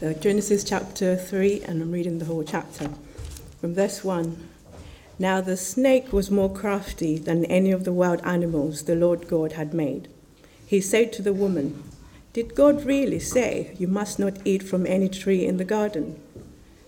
Genesis 0.00 0.64
chapter 0.64 1.16
3, 1.16 1.62
and 1.62 1.80
I'm 1.80 1.92
reading 1.92 2.18
the 2.18 2.24
whole 2.24 2.42
chapter. 2.42 2.90
From 3.60 3.76
verse 3.76 4.02
1 4.02 4.48
Now 5.20 5.40
the 5.40 5.56
snake 5.56 6.12
was 6.12 6.32
more 6.32 6.52
crafty 6.52 7.16
than 7.16 7.44
any 7.44 7.70
of 7.70 7.84
the 7.84 7.92
wild 7.92 8.20
animals 8.24 8.82
the 8.82 8.96
Lord 8.96 9.28
God 9.28 9.52
had 9.52 9.72
made. 9.72 10.08
He 10.66 10.80
said 10.80 11.12
to 11.12 11.22
the 11.22 11.32
woman, 11.32 11.84
Did 12.32 12.56
God 12.56 12.84
really 12.84 13.20
say, 13.20 13.72
You 13.78 13.86
must 13.86 14.18
not 14.18 14.36
eat 14.44 14.64
from 14.64 14.84
any 14.84 15.08
tree 15.08 15.46
in 15.46 15.58
the 15.58 15.64
garden? 15.64 16.20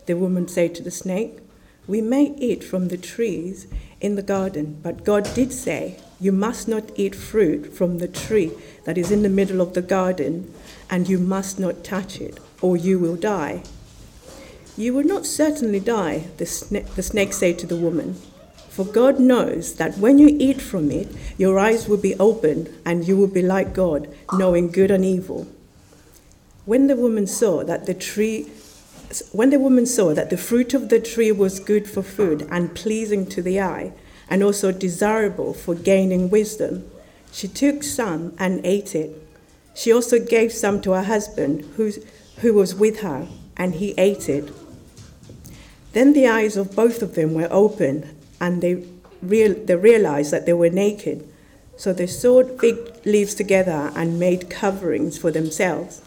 The 0.07 0.16
woman 0.16 0.48
said 0.48 0.75
to 0.75 0.82
the 0.82 0.91
snake, 0.91 1.38
We 1.86 2.00
may 2.00 2.34
eat 2.36 2.64
from 2.64 2.88
the 2.88 2.98
trees 2.98 3.68
in 4.00 4.16
the 4.16 4.23
garden, 4.23 4.80
but 4.82 5.04
God 5.04 5.32
did 5.32 5.52
say, 5.52 6.00
You 6.20 6.32
must 6.32 6.66
not 6.66 6.91
eat 6.96 7.14
fruit 7.14 7.73
from 7.73 7.98
the 7.98 8.09
tree 8.09 8.50
that 8.84 8.98
is 8.98 9.12
in 9.12 9.23
the 9.23 9.29
middle 9.29 9.61
of 9.61 9.75
the 9.75 9.82
garden, 9.82 10.52
and 10.91 11.09
you 11.09 11.18
must 11.18 11.61
not 11.61 11.85
touch 11.85 12.21
it 12.21 12.41
or 12.61 12.77
you 12.77 12.99
will 12.99 13.17
die. 13.17 13.63
You 14.77 14.95
will 14.95 15.05
not 15.05 15.27
certainly 15.27 15.81
die, 15.81 16.29
the, 16.37 16.45
sna- 16.45 16.87
the 16.95 17.03
snake 17.03 17.32
said 17.32 17.59
to 17.61 17.67
the 17.67 17.77
woman, 17.77 18.15
for 18.69 18.85
God 18.85 19.19
knows 19.19 19.77
that 19.77 19.96
when 19.96 20.19
you 20.19 20.37
eat 20.39 20.61
from 20.61 20.91
it, 20.91 21.09
your 21.39 21.59
eyes 21.59 21.89
will 21.89 21.96
be 21.96 22.15
opened 22.17 22.69
and 22.85 23.09
you 23.09 23.17
will 23.17 23.27
be 23.27 23.41
like 23.41 23.73
God, 23.73 24.09
knowing 24.35 24.71
good 24.71 24.91
and 24.91 25.05
evil. 25.05 25.46
When 26.67 26.87
the 26.87 26.96
woman 26.96 27.27
saw 27.27 27.65
that 27.65 27.87
the 27.87 27.95
tree 27.95 28.51
when 29.31 29.51
the 29.51 29.61
woman 29.61 29.87
saw 29.87 30.13
that 30.15 30.31
the 30.31 30.37
fruit 30.37 30.75
of 30.75 30.89
the 30.89 30.99
tree 30.99 31.31
was 31.31 31.61
good 31.61 31.89
for 31.89 32.03
food 32.03 32.47
and 32.51 32.75
pleasing 32.75 33.25
to 33.27 33.41
the 33.41 33.61
eye, 33.61 33.93
and 34.29 34.43
also 34.43 34.73
desirable 34.73 35.55
for 35.55 35.75
gaining 35.75 36.29
wisdom, 36.29 36.91
she 37.31 37.47
took 37.47 37.83
some 37.83 38.34
and 38.39 38.65
ate 38.67 38.95
it. 38.95 39.23
She 39.75 39.93
also 39.93 40.19
gave 40.19 40.53
some 40.53 40.81
to 40.83 40.93
her 40.93 41.05
husband, 41.05 41.65
whose 41.77 42.05
who 42.39 42.55
was 42.55 42.75
with 42.75 43.00
her, 43.00 43.27
and 43.56 43.77
he 43.77 43.95
ate 43.97 44.29
it. 44.29 44.53
Then 45.92 46.12
the 46.12 46.29
eyes 46.29 46.56
of 46.56 46.77
both 46.77 47.01
of 47.01 47.15
them 47.15 47.33
were 47.34 47.48
open, 47.51 48.15
and 48.41 48.62
they, 48.62 48.84
real, 49.23 49.55
they 49.55 49.77
realized 49.77 50.31
that 50.33 50.45
they 50.45 50.53
were 50.53 50.70
naked. 50.70 51.27
So 51.77 51.92
they 51.92 52.07
sewed 52.07 52.61
fig 52.61 52.77
leaves 53.05 53.34
together 53.34 53.92
and 53.95 54.19
made 54.19 54.51
coverings 54.51 55.19
for 55.19 55.31
themselves. 55.31 56.03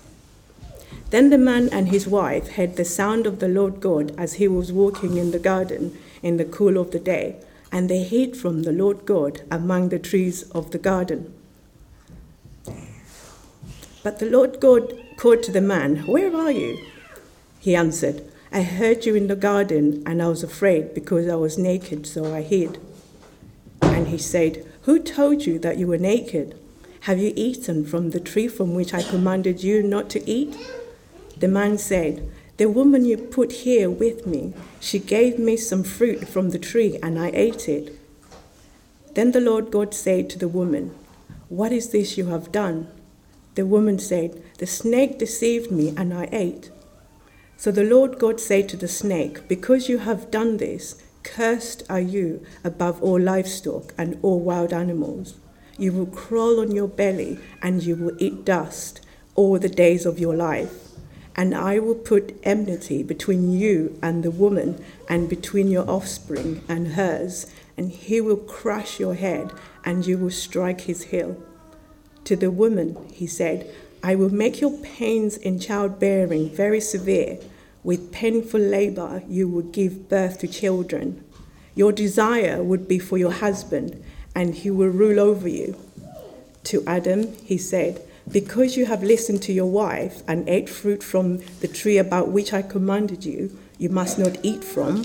Then 1.09 1.31
the 1.31 1.38
man 1.39 1.69
and 1.72 1.89
his 1.89 2.07
wife 2.07 2.50
heard 2.50 2.75
the 2.75 2.85
sound 2.85 3.25
of 3.25 3.39
the 3.39 3.47
Lord 3.47 3.80
God 3.80 4.13
as 4.17 4.33
he 4.33 4.47
was 4.47 4.72
walking 4.72 5.17
in 5.17 5.31
the 5.31 5.39
garden 5.39 5.97
in 6.22 6.38
the 6.38 6.45
cool 6.45 6.77
of 6.77 6.91
the 6.91 7.00
day, 7.00 7.38
and 7.72 7.89
they 7.89 8.03
hid 8.03 8.38
from 8.38 8.63
the 8.63 8.72
Lord 8.72 9.05
God 9.05 9.41
among 9.50 9.89
the 9.89 10.00
trees 10.00 10.44
of 10.52 10.72
the 10.72 10.77
garden. 10.77 11.33
But 14.03 14.19
the 14.19 14.30
Lord 14.30 14.59
God 14.59 14.94
called 15.20 15.44
to 15.44 15.52
the 15.52 15.59
man, 15.59 15.98
Where 16.08 16.34
are 16.34 16.50
you? 16.50 16.80
He 17.59 17.75
answered, 17.75 18.23
I 18.53 18.62
heard 18.62 19.06
you 19.06 19.16
in 19.16 19.28
the 19.28 19.36
garden, 19.36 20.02
and 20.06 20.22
I 20.22 20.30
was 20.30 20.44
afraid 20.44 20.94
because 20.94 21.28
I 21.28 21.36
was 21.36 21.58
naked, 21.58 22.08
so 22.08 22.34
I 22.34 22.42
hid. 22.42 22.80
And 23.81 24.08
he 24.08 24.17
said, 24.17 24.66
Who 24.84 24.97
told 24.97 25.45
you 25.45 25.59
that 25.59 25.78
you 25.78 25.88
were 25.88 25.97
naked? 25.97 26.58
Have 27.02 27.20
you 27.20 27.34
eaten 27.36 27.86
from 27.86 28.12
the 28.12 28.22
tree 28.22 28.47
from 28.47 28.73
which 28.73 28.94
I 28.94 29.03
commanded 29.03 29.62
you 29.62 29.84
not 29.84 30.09
to 30.12 30.30
eat? 30.30 30.56
The 31.38 31.50
man 31.50 31.78
said, 31.78 32.31
The 32.56 32.70
woman 32.70 33.03
you 33.03 33.17
put 33.17 33.52
here 33.52 33.90
with 33.90 34.25
me, 34.25 34.53
she 34.80 35.00
gave 35.00 35.38
me 35.38 35.58
some 35.58 35.84
fruit 35.84 36.30
from 36.30 36.52
the 36.52 36.59
tree, 36.59 36.97
and 37.03 37.20
I 37.20 37.31
ate 37.34 37.67
it. 37.67 37.94
Then 39.16 39.34
the 39.34 39.42
Lord 39.42 39.70
God 39.70 39.94
said 39.94 40.30
to 40.30 40.40
the 40.40 40.47
woman, 40.47 40.95
What 41.50 41.73
is 41.73 41.90
this 41.90 42.17
you 42.17 42.28
have 42.28 42.53
done? 42.53 42.88
The 43.59 43.65
woman 43.65 43.99
said, 43.99 44.41
The 44.57 44.65
snake 44.65 45.19
deceived 45.19 45.69
me, 45.69 45.93
and 45.97 46.13
I 46.13 46.29
ate. 46.31 46.71
So 47.57 47.71
the 47.71 47.83
Lord 47.83 48.17
God 48.17 48.39
said 48.39 48.69
to 48.69 48.77
the 48.77 48.88
snake, 48.88 49.49
Because 49.49 49.89
you 49.89 49.97
have 49.97 50.31
done 50.31 50.55
this, 50.55 50.95
cursed 51.23 51.84
are 51.89 52.00
you 52.00 52.41
above 52.63 53.03
all 53.03 53.19
livestock 53.19 53.94
and 53.97 54.17
all 54.22 54.39
wild 54.39 54.72
animals. 54.72 55.35
You 55.78 55.91
will 55.91 56.06
crawl 56.06 56.61
on 56.61 56.72
your 56.72 56.88
belly, 56.88 57.38
and 57.61 57.84
you 57.84 57.97
will 57.97 58.16
eat 58.17 58.45
dust 58.45 59.06
all 59.35 59.59
the 59.59 59.67
days 59.67 60.05
of 60.05 60.19
your 60.19 60.38
life. 60.38 60.91
And 61.35 61.53
I 61.53 61.79
will 61.79 61.95
put 61.95 62.39
enmity 62.44 63.03
between 63.03 63.51
you 63.51 64.00
and 64.01 64.23
the 64.23 64.31
woman, 64.31 64.81
and 65.09 65.28
between 65.28 65.67
your 65.67 65.89
offspring 65.89 66.63
and 66.69 66.94
hers, 66.94 67.45
and 67.75 67.91
he 67.91 68.22
will 68.22 68.38
crush 68.38 69.01
your 69.01 69.16
head, 69.16 69.51
and 69.84 70.07
you 70.07 70.17
will 70.17 70.31
strike 70.31 70.79
his 70.79 71.03
heel. 71.11 71.35
To 72.29 72.35
the 72.35 72.51
woman, 72.51 72.95
he 73.12 73.25
said, 73.25 73.67
I 74.03 74.13
will 74.13 74.29
make 74.29 74.62
your 74.62 74.78
pains 74.84 75.35
in 75.35 75.59
childbearing 75.59 76.51
very 76.51 76.79
severe. 76.79 77.40
With 77.84 78.12
painful 78.12 78.59
labor, 78.59 79.23
you 79.28 79.47
will 79.47 79.63
give 79.63 80.07
birth 80.09 80.38
to 80.41 80.47
children. 80.47 81.23
Your 81.73 81.91
desire 81.91 82.62
would 82.62 82.88
be 82.88 83.00
for 83.00 83.17
your 83.17 83.31
husband, 83.31 84.03
and 84.35 84.53
he 84.53 84.69
will 84.69 84.90
rule 84.90 85.19
over 85.19 85.47
you. 85.47 85.75
To 86.66 86.84
Adam, 86.85 87.35
he 87.44 87.57
said, 87.57 88.00
Because 88.31 88.78
you 88.78 88.85
have 88.85 89.01
listened 89.01 89.41
to 89.44 89.51
your 89.51 89.72
wife 89.72 90.22
and 90.28 90.47
ate 90.47 90.69
fruit 90.69 91.01
from 91.01 91.40
the 91.61 91.67
tree 91.67 91.97
about 91.97 92.29
which 92.29 92.53
I 92.53 92.61
commanded 92.61 93.25
you, 93.25 93.57
you 93.79 93.90
must 93.90 94.19
not 94.19 94.38
eat 94.44 94.63
from. 94.63 95.03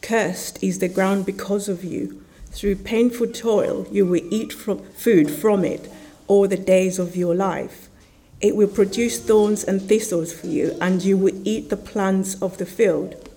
Cursed 0.00 0.64
is 0.64 0.78
the 0.78 0.88
ground 0.88 1.26
because 1.26 1.68
of 1.68 1.84
you. 1.84 2.21
Through 2.52 2.76
painful 2.76 3.28
toil, 3.28 3.86
you 3.90 4.06
will 4.06 4.22
eat 4.30 4.52
from 4.52 4.78
food 4.92 5.30
from 5.30 5.64
it 5.64 5.90
all 6.28 6.46
the 6.46 6.56
days 6.56 6.98
of 6.98 7.16
your 7.16 7.34
life. 7.34 7.88
It 8.40 8.54
will 8.56 8.68
produce 8.68 9.18
thorns 9.18 9.64
and 9.64 9.80
thistles 9.80 10.32
for 10.32 10.46
you, 10.46 10.76
and 10.80 11.02
you 11.02 11.16
will 11.16 11.34
eat 11.44 11.70
the 11.70 11.76
plants 11.76 12.40
of 12.42 12.58
the 12.58 12.66
field. 12.66 13.28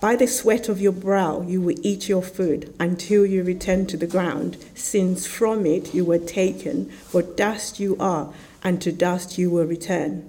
By 0.00 0.14
the 0.14 0.26
sweat 0.26 0.68
of 0.68 0.80
your 0.80 0.92
brow, 0.92 1.40
you 1.40 1.60
will 1.60 1.76
eat 1.82 2.08
your 2.08 2.22
food 2.22 2.72
until 2.78 3.26
you 3.26 3.42
return 3.42 3.86
to 3.86 3.96
the 3.96 4.06
ground, 4.06 4.58
since 4.74 5.26
from 5.26 5.66
it 5.66 5.94
you 5.94 6.04
were 6.04 6.18
taken, 6.18 6.90
for 6.90 7.22
dust 7.22 7.80
you 7.80 7.96
are, 7.98 8.32
and 8.62 8.80
to 8.82 8.92
dust 8.92 9.38
you 9.38 9.50
will 9.50 9.64
return. 9.64 10.28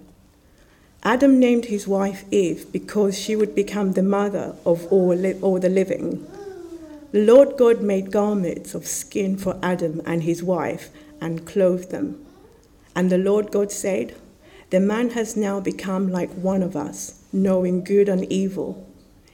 Adam 1.04 1.40
named 1.40 1.66
his 1.66 1.88
wife 1.88 2.26
Eve 2.32 2.66
because 2.72 3.18
she 3.18 3.36
would 3.36 3.54
become 3.54 3.94
the 3.94 4.04
mother 4.04 4.56
of 4.66 4.92
all, 4.92 5.14
li- 5.14 5.40
all 5.42 5.60
the 5.60 5.70
living. 5.70 6.26
The 7.12 7.24
Lord 7.24 7.56
God 7.58 7.82
made 7.82 8.12
garments 8.12 8.76
of 8.76 8.86
skin 8.86 9.38
for 9.38 9.58
Adam 9.64 10.02
and 10.06 10.24
his 10.24 10.44
wife 10.44 10.90
and 11.22 11.48
clothed 11.48 11.90
them. 11.90 12.26
And 12.96 13.10
the 13.10 13.18
Lord 13.18 13.50
God 13.50 13.72
said, 13.72 14.16
The 14.72 14.82
man 14.82 15.12
has 15.12 15.38
now 15.38 15.62
become 15.62 16.12
like 16.12 16.32
one 16.32 16.62
of 16.62 16.76
us, 16.76 17.24
knowing 17.32 17.86
good 17.86 18.10
and 18.10 18.30
evil. 18.32 18.86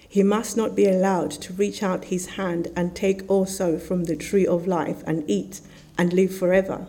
He 0.08 0.22
must 0.22 0.56
not 0.56 0.76
be 0.76 0.88
allowed 0.88 1.32
to 1.32 1.54
reach 1.54 1.82
out 1.82 2.06
his 2.06 2.36
hand 2.38 2.68
and 2.76 2.96
take 2.96 3.28
also 3.28 3.80
from 3.80 4.04
the 4.04 4.16
tree 4.16 4.46
of 4.46 4.68
life 4.68 5.02
and 5.08 5.28
eat 5.28 5.60
and 5.98 6.14
live 6.14 6.38
forever. 6.38 6.86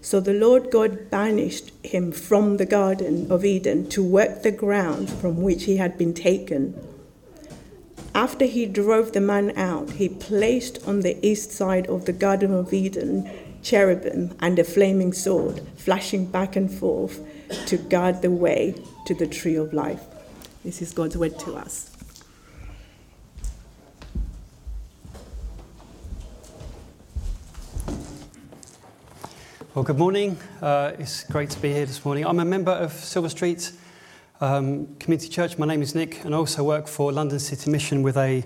So 0.00 0.20
the 0.20 0.34
Lord 0.34 0.70
God 0.70 1.10
banished 1.10 1.72
him 1.84 2.12
from 2.12 2.58
the 2.58 2.66
Garden 2.66 3.26
of 3.32 3.44
Eden 3.44 3.88
to 3.88 4.04
work 4.04 4.44
the 4.44 4.52
ground 4.52 5.10
from 5.10 5.42
which 5.42 5.64
he 5.64 5.78
had 5.78 5.98
been 5.98 6.14
taken. 6.14 6.80
After 8.16 8.46
he 8.46 8.64
drove 8.64 9.12
the 9.12 9.20
man 9.20 9.52
out, 9.58 9.90
he 9.90 10.08
placed 10.08 10.88
on 10.88 11.00
the 11.00 11.18
east 11.24 11.52
side 11.52 11.86
of 11.86 12.06
the 12.06 12.14
Garden 12.14 12.54
of 12.54 12.72
Eden 12.72 13.30
cherubim 13.62 14.34
and 14.40 14.58
a 14.58 14.64
flaming 14.64 15.12
sword, 15.12 15.60
flashing 15.76 16.24
back 16.24 16.56
and 16.56 16.72
forth 16.72 17.20
to 17.66 17.76
guard 17.76 18.22
the 18.22 18.30
way 18.30 18.74
to 19.04 19.14
the 19.14 19.26
tree 19.26 19.56
of 19.56 19.74
life. 19.74 20.00
This 20.64 20.80
is 20.80 20.94
God's 20.94 21.18
word 21.18 21.38
to 21.40 21.56
us. 21.56 21.90
Well, 29.74 29.84
good 29.84 29.98
morning. 29.98 30.38
Uh, 30.62 30.92
it's 30.98 31.24
great 31.24 31.50
to 31.50 31.60
be 31.60 31.70
here 31.70 31.84
this 31.84 32.02
morning. 32.02 32.24
I'm 32.24 32.40
a 32.40 32.46
member 32.46 32.72
of 32.72 32.92
Silver 32.92 33.28
Street 33.28 33.72
um, 34.40 34.94
Community 34.96 35.28
Church. 35.28 35.58
My 35.58 35.66
name 35.66 35.82
is 35.82 35.94
Nick, 35.94 36.24
and 36.24 36.34
I 36.34 36.38
also 36.38 36.62
work 36.62 36.88
for 36.88 37.12
London 37.12 37.38
City 37.38 37.70
Mission 37.70 38.02
with 38.02 38.16
a, 38.16 38.44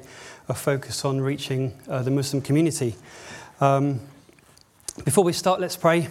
a 0.48 0.54
focus 0.54 1.04
on 1.04 1.20
reaching 1.20 1.78
uh, 1.88 2.02
the 2.02 2.10
Muslim 2.10 2.42
community. 2.42 2.94
Um, 3.60 4.00
before 5.04 5.24
we 5.24 5.32
start, 5.32 5.60
let's 5.60 5.76
pray, 5.76 6.08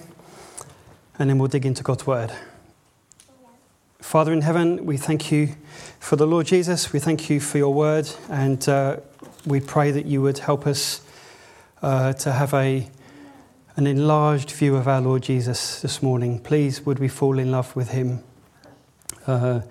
and 1.18 1.30
then 1.30 1.38
we'll 1.38 1.48
dig 1.48 1.66
into 1.66 1.84
God's 1.84 2.06
word. 2.06 2.32
Father 4.00 4.34
in 4.34 4.42
heaven, 4.42 4.86
we 4.86 4.98
thank 4.98 5.32
you 5.32 5.56
for 6.00 6.16
the 6.16 6.26
Lord 6.28 6.48
Jesus. 6.48 6.92
We 6.92 7.00
thank 7.00 7.30
you 7.30 7.40
for 7.40 7.58
your 7.58 7.74
word, 7.74 8.10
and 8.30 8.68
uh, 8.68 8.98
we 9.46 9.60
pray 9.60 9.92
that 9.92 10.06
you 10.06 10.22
would 10.22 10.40
help 10.40 10.68
us 10.68 11.02
uh, 11.82 12.14
to 12.14 12.32
have 12.32 12.54
a 12.54 12.90
an 13.76 13.88
enlarged 13.88 14.52
view 14.52 14.76
of 14.76 14.90
our 14.90 15.00
Lord 15.00 15.24
Jesus 15.24 15.80
this 15.80 16.04
morning. 16.04 16.40
Please, 16.40 16.86
would 16.86 17.00
we 17.00 17.08
fall 17.08 17.40
in 17.40 17.50
love 17.50 17.74
with 17.78 17.92
him 17.92 18.22
uh, 19.30 19.62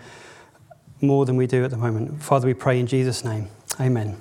more 1.00 1.26
than 1.26 1.36
we 1.36 1.46
do 1.46 1.64
at 1.64 1.70
the 1.70 1.76
moment? 1.76 2.22
Father, 2.22 2.46
we 2.46 2.54
pray 2.54 2.78
in 2.80 2.86
Jesus' 2.86 3.24
name. 3.24 3.48
Amen. 3.80 4.16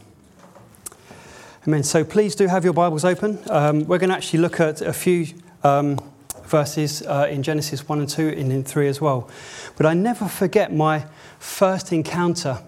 Amen. 1.67 1.83
So 1.83 2.03
please 2.03 2.35
do 2.35 2.47
have 2.47 2.63
your 2.63 2.73
Bibles 2.73 3.03
open. 3.03 3.39
Um, 3.49 3.85
we're 3.85 3.97
going 3.97 4.09
to 4.09 4.15
actually 4.15 4.39
look 4.39 4.59
at 4.59 4.81
a 4.81 4.93
few, 4.93 5.27
um, 5.63 5.99
verses 6.47 7.01
uh, 7.03 7.27
in 7.29 7.43
Genesis 7.43 7.87
1 7.87 7.99
and 7.99 8.09
2 8.09 8.29
and 8.29 8.51
in 8.51 8.63
3 8.63 8.87
as 8.87 9.01
well. 9.01 9.29
But 9.75 9.85
I 9.85 9.93
never 9.93 10.27
forget 10.27 10.73
my 10.73 11.05
first 11.39 11.91
encounter 11.91 12.59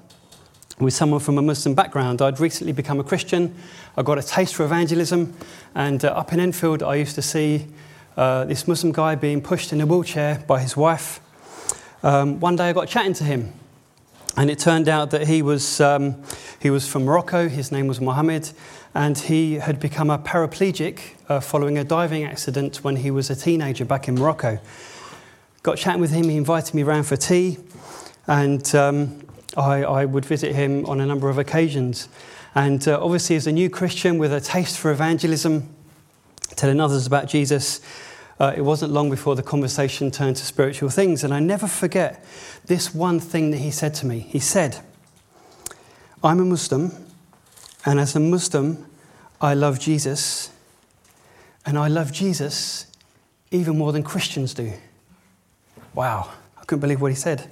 with 0.80 0.94
someone 0.94 1.20
from 1.20 1.38
a 1.38 1.42
Muslim 1.42 1.76
background. 1.76 2.22
I'd 2.22 2.40
recently 2.40 2.74
become 2.74 3.00
a 3.00 3.04
Christian. 3.04 3.56
I 3.98 4.04
got 4.04 4.18
a 4.18 4.24
taste 4.24 4.56
for 4.56 4.64
evangelism. 4.64 5.34
And 5.76 6.04
uh, 6.04 6.10
up 6.10 6.32
in 6.34 6.40
Enfield, 6.40 6.84
I 6.84 6.96
used 6.96 7.16
to 7.16 7.22
see 7.22 7.68
uh, 8.16 8.46
this 8.46 8.68
Muslim 8.68 8.94
guy 8.94 9.16
being 9.16 9.42
pushed 9.42 9.74
in 9.74 9.82
a 9.82 9.86
wheelchair 9.86 10.44
by 10.48 10.60
his 10.60 10.78
wife. 10.78 11.20
Um, 12.02 12.40
one 12.40 12.56
day 12.56 12.70
I 12.70 12.74
got 12.74 12.88
chatting 12.88 13.14
to 13.14 13.24
him. 13.24 13.54
And 14.38 14.50
it 14.50 14.60
turned 14.60 14.88
out 14.88 15.12
that 15.12 15.28
he 15.28 15.42
was, 15.42 15.82
um, 15.82 16.24
he 16.62 16.70
was 16.70 16.88
from 16.88 17.04
Morocco. 17.04 17.50
His 17.50 17.72
name 17.72 17.88
was 17.88 18.00
Mohammed. 18.00 18.52
And 18.96 19.18
he 19.18 19.56
had 19.56 19.80
become 19.80 20.10
a 20.10 20.18
paraplegic 20.18 21.00
uh, 21.28 21.42
following 21.42 21.78
a 21.78 21.84
diving 21.84 22.24
accident 22.24 22.78
when 22.78 22.98
he 22.98 23.12
was 23.12 23.30
a 23.30 23.36
teenager 23.36 23.84
back 23.84 24.08
in 24.08 24.16
Morocco. 24.16 24.60
Got 25.62 25.78
chatting 25.78 26.00
with 26.00 26.12
him. 26.12 26.30
He 26.30 26.38
invited 26.38 26.74
me 26.74 26.84
around 26.84 27.04
for 27.04 27.18
tea. 27.18 27.58
And 28.28 28.74
um, 28.76 29.20
I, 29.58 29.84
I, 29.84 30.06
would 30.06 30.24
visit 30.24 30.56
him 30.56 30.86
on 30.86 31.02
a 31.02 31.06
number 31.06 31.30
of 31.30 31.38
occasions. 31.38 32.08
And 32.56 32.88
uh, 32.88 33.04
obviously, 33.04 33.36
as 33.36 33.46
a 33.46 33.52
new 33.52 33.70
Christian 33.70 34.18
with 34.18 34.32
a 34.32 34.40
taste 34.40 34.78
for 34.78 34.92
evangelism, 34.92 35.68
telling 36.56 36.80
others 36.80 37.06
about 37.06 37.28
Jesus, 37.28 37.82
uh, 38.40 38.54
it 38.56 38.62
wasn't 38.62 38.92
long 38.92 39.10
before 39.10 39.36
the 39.36 39.44
conversation 39.44 40.12
turned 40.12 40.38
to 40.38 40.46
spiritual 40.46 40.90
things. 40.90 41.24
And 41.24 41.34
I 41.34 41.40
never 41.40 41.68
forget 41.68 42.24
this 42.66 42.94
one 42.94 43.20
thing 43.20 43.52
that 43.52 43.58
he 43.58 43.72
said 43.72 43.94
to 43.96 44.06
me. 44.06 44.20
He 44.20 44.40
said, 44.40 44.80
I'm 46.24 46.40
a 46.40 46.46
Muslim, 46.46 46.92
and 47.86 48.00
as 48.00 48.16
a 48.16 48.20
Muslim, 48.20 48.86
I 49.42 49.54
love 49.54 49.80
Jesus, 49.80 50.52
and 51.66 51.78
I 51.78 51.88
love 51.88 52.12
Jesus 52.12 52.88
even 53.52 53.78
more 53.78 53.92
than 53.92 54.04
Christians 54.04 54.54
do. 54.54 54.74
Wow, 55.94 56.30
I 56.58 56.66
couldn't 56.66 56.82
believe 56.82 57.02
what 57.02 57.12
he 57.12 57.16
said. 57.16 57.50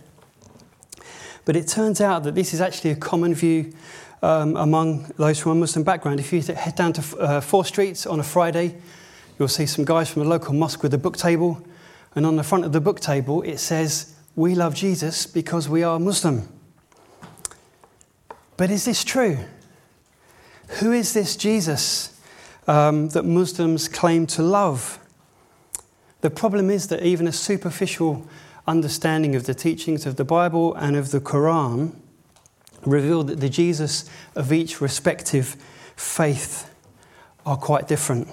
But 1.45 1.55
it 1.55 1.67
turns 1.67 2.01
out 2.01 2.23
that 2.23 2.35
this 2.35 2.53
is 2.53 2.59
actually 2.59 2.91
a 2.91 2.95
common 2.95 3.33
view 3.33 3.73
um, 4.21 4.57
among 4.57 5.11
those 5.17 5.39
from 5.39 5.53
a 5.53 5.55
Muslim 5.55 5.83
background. 5.83 6.19
If 6.19 6.33
you 6.33 6.41
head 6.41 6.75
down 6.75 6.93
to 6.93 7.17
uh, 7.17 7.41
Four 7.41 7.63
Streets 7.63 8.05
on 8.05 8.19
a 8.19 8.23
Friday, 8.23 8.75
you'll 9.37 9.47
see 9.47 9.65
some 9.65 9.85
guys 9.85 10.09
from 10.09 10.23
a 10.23 10.25
local 10.25 10.53
mosque 10.53 10.83
with 10.83 10.93
a 10.93 10.97
book 10.97 11.17
table. 11.17 11.65
And 12.15 12.25
on 12.25 12.35
the 12.35 12.43
front 12.43 12.65
of 12.65 12.71
the 12.71 12.81
book 12.81 12.99
table, 12.99 13.41
it 13.43 13.59
says, 13.59 14.15
We 14.35 14.55
love 14.55 14.73
Jesus 14.73 15.25
because 15.27 15.69
we 15.69 15.83
are 15.83 15.99
Muslim. 15.99 16.47
But 18.57 18.71
is 18.71 18.85
this 18.85 19.03
true? 19.03 19.37
Who 20.79 20.91
is 20.91 21.13
this 21.13 21.35
Jesus 21.35 22.19
um, 22.67 23.09
that 23.09 23.23
Muslims 23.23 23.87
claim 23.87 24.25
to 24.27 24.41
love? 24.41 24.99
The 26.21 26.31
problem 26.31 26.69
is 26.69 26.87
that 26.87 27.03
even 27.03 27.27
a 27.27 27.31
superficial 27.31 28.27
understanding 28.67 29.35
of 29.35 29.45
the 29.45 29.53
teachings 29.53 30.05
of 30.05 30.15
the 30.15 30.25
Bible 30.25 30.73
and 30.75 30.95
of 30.95 31.11
the 31.11 31.21
Quran 31.21 31.95
reveal 32.85 33.23
that 33.23 33.39
the 33.39 33.49
Jesus 33.49 34.09
of 34.35 34.51
each 34.51 34.81
respective 34.81 35.55
faith 35.95 36.73
are 37.45 37.57
quite 37.57 37.87
different. 37.87 38.27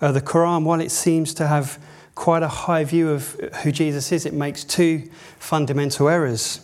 Uh, 0.00 0.12
the 0.12 0.20
Quran, 0.20 0.64
while 0.64 0.80
it 0.80 0.90
seems 0.90 1.34
to 1.34 1.46
have 1.46 1.78
quite 2.14 2.42
a 2.42 2.48
high 2.48 2.84
view 2.84 3.10
of 3.10 3.32
who 3.62 3.72
Jesus 3.72 4.12
is, 4.12 4.26
it 4.26 4.34
makes 4.34 4.64
two 4.64 5.08
fundamental 5.38 6.08
errors. 6.08 6.60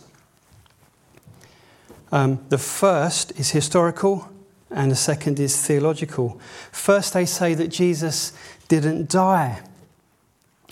Um, 2.11 2.43
the 2.49 2.57
first 2.57 3.37
is 3.39 3.51
historical, 3.51 4.29
and 4.69 4.91
the 4.91 4.95
second 4.95 5.39
is 5.39 5.65
theological. 5.65 6.39
First, 6.71 7.13
they 7.13 7.25
say 7.25 7.53
that 7.53 7.69
Jesus 7.69 8.33
didn't 8.67 9.09
die. 9.09 9.61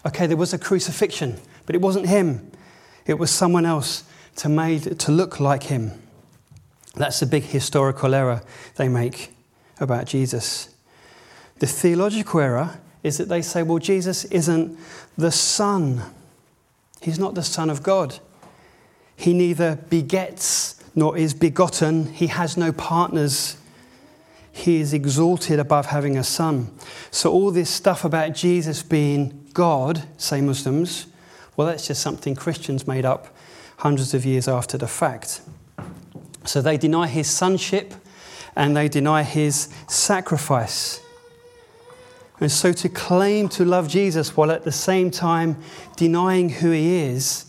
Okay, 0.06 0.28
there 0.28 0.38
was 0.38 0.54
a 0.54 0.58
crucifixion, 0.58 1.40
but 1.66 1.76
it 1.76 1.82
wasn't 1.82 2.08
him, 2.08 2.52
it 3.06 3.16
was 3.16 3.32
someone 3.32 3.66
else 3.66 4.04
to, 4.38 4.50
made, 4.50 5.00
to 5.00 5.12
look 5.12 5.40
like 5.40 5.64
him. 5.64 5.92
That's 6.96 7.22
a 7.22 7.28
big 7.28 7.44
historical 7.44 8.14
error 8.14 8.42
they 8.76 8.88
make 8.88 9.34
about 9.80 10.06
Jesus. 10.06 10.73
The 11.60 11.68
theological 11.68 12.40
error 12.40 12.80
is 13.04 13.18
that 13.18 13.30
they 13.30 13.42
say, 13.42 13.64
well, 13.64 13.80
Jesus 13.80 14.26
isn't 14.26 14.78
the 15.18 15.32
Son. 15.32 16.02
He's 17.02 17.20
not 17.20 17.36
the 17.36 17.44
Son 17.44 17.70
of 17.70 17.84
God. 17.84 18.20
He 19.16 19.34
neither 19.34 19.76
begets 19.76 20.82
nor 20.96 21.18
is 21.18 21.34
begotten. 21.34 22.12
He 22.14 22.28
has 22.28 22.58
no 22.58 22.72
partners. 22.72 23.58
He 24.52 24.80
is 24.80 24.94
exalted 24.94 25.60
above 25.60 25.88
having 25.88 26.18
a 26.18 26.24
son. 26.24 26.72
So, 27.10 27.32
all 27.32 27.50
this 27.50 27.70
stuff 27.70 28.06
about 28.06 28.36
Jesus 28.36 28.84
being 28.84 29.50
God, 29.54 30.04
say 30.18 30.42
Muslims, 30.42 31.08
well, 31.56 31.68
that's 31.68 31.88
just 31.88 32.02
something 32.02 32.36
Christians 32.36 32.88
made 32.88 33.06
up 33.06 33.36
hundreds 33.78 34.14
of 34.14 34.26
years 34.26 34.48
after 34.48 34.78
the 34.78 34.88
fact. 34.88 35.42
So 36.46 36.62
they 36.62 36.78
deny 36.78 37.08
his 37.08 37.30
sonship 37.30 37.94
and 38.56 38.76
they 38.76 38.88
deny 38.88 39.24
his 39.24 39.70
sacrifice. 39.88 41.03
And 42.44 42.52
so 42.52 42.74
to 42.74 42.90
claim 42.90 43.48
to 43.50 43.64
love 43.64 43.88
Jesus 43.88 44.36
while 44.36 44.52
at 44.52 44.66
the 44.66 44.72
same 44.74 45.12
time 45.12 45.56
denying 45.96 46.50
who 46.50 46.72
he 46.72 46.96
is 46.96 47.46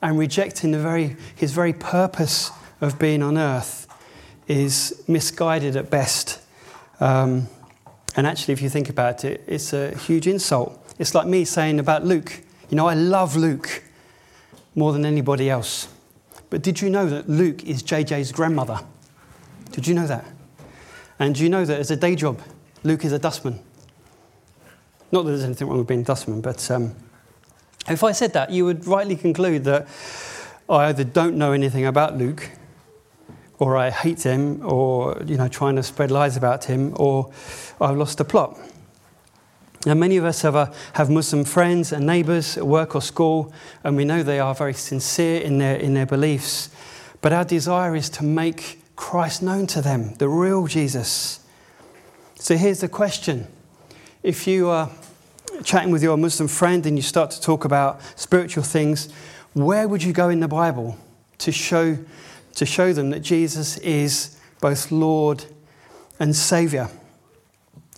and 0.00 0.18
rejecting 0.18 0.70
the 0.70 0.78
very, 0.78 1.16
his 1.34 1.52
very 1.52 1.74
purpose 1.74 2.50
of 2.80 2.98
being 2.98 3.22
on 3.22 3.36
earth 3.36 3.86
is 4.48 5.04
misguided 5.06 5.76
at 5.76 5.90
best. 5.90 6.40
Um, 6.98 7.48
and 8.16 8.26
actually, 8.26 8.54
if 8.54 8.62
you 8.62 8.70
think 8.70 8.88
about 8.88 9.22
it, 9.26 9.44
it's 9.46 9.74
a 9.74 9.94
huge 9.94 10.26
insult. 10.26 10.82
It's 10.98 11.14
like 11.14 11.26
me 11.26 11.44
saying 11.44 11.78
about 11.78 12.06
Luke, 12.06 12.40
you 12.70 12.76
know, 12.78 12.86
I 12.86 12.94
love 12.94 13.36
Luke 13.36 13.84
more 14.74 14.94
than 14.94 15.04
anybody 15.04 15.50
else. 15.50 15.88
But 16.48 16.62
did 16.62 16.80
you 16.80 16.88
know 16.88 17.06
that 17.06 17.28
Luke 17.28 17.64
is 17.64 17.82
JJ's 17.82 18.32
grandmother? 18.32 18.80
Did 19.72 19.86
you 19.86 19.92
know 19.92 20.06
that? 20.06 20.24
And 21.18 21.34
do 21.34 21.42
you 21.42 21.50
know 21.50 21.66
that 21.66 21.78
as 21.78 21.90
a 21.90 21.96
day 21.96 22.16
job, 22.16 22.40
Luke 22.82 23.04
is 23.04 23.12
a 23.12 23.18
dustman? 23.18 23.60
Not 25.12 25.24
that 25.24 25.30
there's 25.30 25.44
anything 25.44 25.68
wrong 25.68 25.78
with 25.78 25.86
being 25.86 26.00
a 26.00 26.04
dustman, 26.04 26.40
but 26.40 26.70
um, 26.70 26.94
if 27.88 28.02
I 28.02 28.12
said 28.12 28.32
that, 28.32 28.50
you 28.50 28.64
would 28.64 28.86
rightly 28.86 29.16
conclude 29.16 29.64
that 29.64 29.86
I 30.68 30.86
either 30.86 31.04
don't 31.04 31.36
know 31.36 31.52
anything 31.52 31.86
about 31.86 32.18
Luke, 32.18 32.50
or 33.58 33.76
I 33.76 33.90
hate 33.90 34.22
him, 34.22 34.60
or 34.66 35.22
you 35.24 35.36
know, 35.36 35.48
trying 35.48 35.76
to 35.76 35.82
spread 35.82 36.10
lies 36.10 36.36
about 36.36 36.64
him, 36.64 36.92
or 36.96 37.30
I've 37.80 37.96
lost 37.96 38.18
the 38.18 38.24
plot. 38.24 38.58
Now, 39.86 39.94
many 39.94 40.16
of 40.16 40.24
us 40.24 40.42
have, 40.42 40.56
a, 40.56 40.72
have 40.94 41.10
Muslim 41.10 41.44
friends 41.44 41.92
and 41.92 42.04
neighbours 42.04 42.58
at 42.58 42.66
work 42.66 42.96
or 42.96 43.00
school, 43.00 43.52
and 43.84 43.96
we 43.96 44.04
know 44.04 44.24
they 44.24 44.40
are 44.40 44.52
very 44.52 44.74
sincere 44.74 45.40
in 45.40 45.58
their, 45.58 45.76
in 45.76 45.94
their 45.94 46.06
beliefs. 46.06 46.70
But 47.20 47.32
our 47.32 47.44
desire 47.44 47.94
is 47.94 48.10
to 48.10 48.24
make 48.24 48.82
Christ 48.96 49.42
known 49.44 49.68
to 49.68 49.80
them, 49.80 50.14
the 50.14 50.28
real 50.28 50.66
Jesus. 50.66 51.38
So 52.34 52.56
here's 52.56 52.80
the 52.80 52.88
question 52.88 53.46
If 54.22 54.46
you 54.46 54.68
are 54.68 54.90
chatting 55.62 55.90
with 55.90 56.02
your 56.02 56.16
Muslim 56.16 56.48
friend 56.48 56.84
and 56.86 56.96
you 56.96 57.02
start 57.02 57.30
to 57.32 57.40
talk 57.40 57.64
about 57.64 58.00
spiritual 58.18 58.64
things, 58.64 59.08
where 59.52 59.86
would 59.88 60.02
you 60.02 60.12
go 60.12 60.28
in 60.28 60.40
the 60.40 60.48
Bible 60.48 60.98
to 61.38 61.52
show, 61.52 61.98
to 62.54 62.66
show 62.66 62.92
them 62.92 63.10
that 63.10 63.20
Jesus 63.20 63.76
is 63.78 64.38
both 64.60 64.90
Lord 64.90 65.44
and 66.18 66.34
Saviour? 66.34 66.90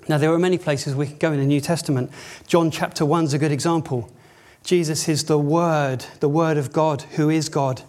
Now, 0.08 0.18
there 0.18 0.32
are 0.32 0.38
many 0.38 0.58
places 0.58 0.94
we 0.94 1.06
can 1.06 1.18
go 1.18 1.32
in 1.32 1.38
the 1.38 1.46
New 1.46 1.60
Testament. 1.60 2.10
John 2.46 2.70
chapter 2.70 3.04
1 3.04 3.24
is 3.24 3.34
a 3.34 3.38
good 3.38 3.52
example. 3.52 4.10
Jesus 4.64 5.08
is 5.08 5.24
the 5.24 5.38
Word, 5.38 6.04
the 6.20 6.28
Word 6.28 6.56
of 6.56 6.72
God, 6.72 7.02
who 7.02 7.28
is 7.30 7.48
God, 7.48 7.82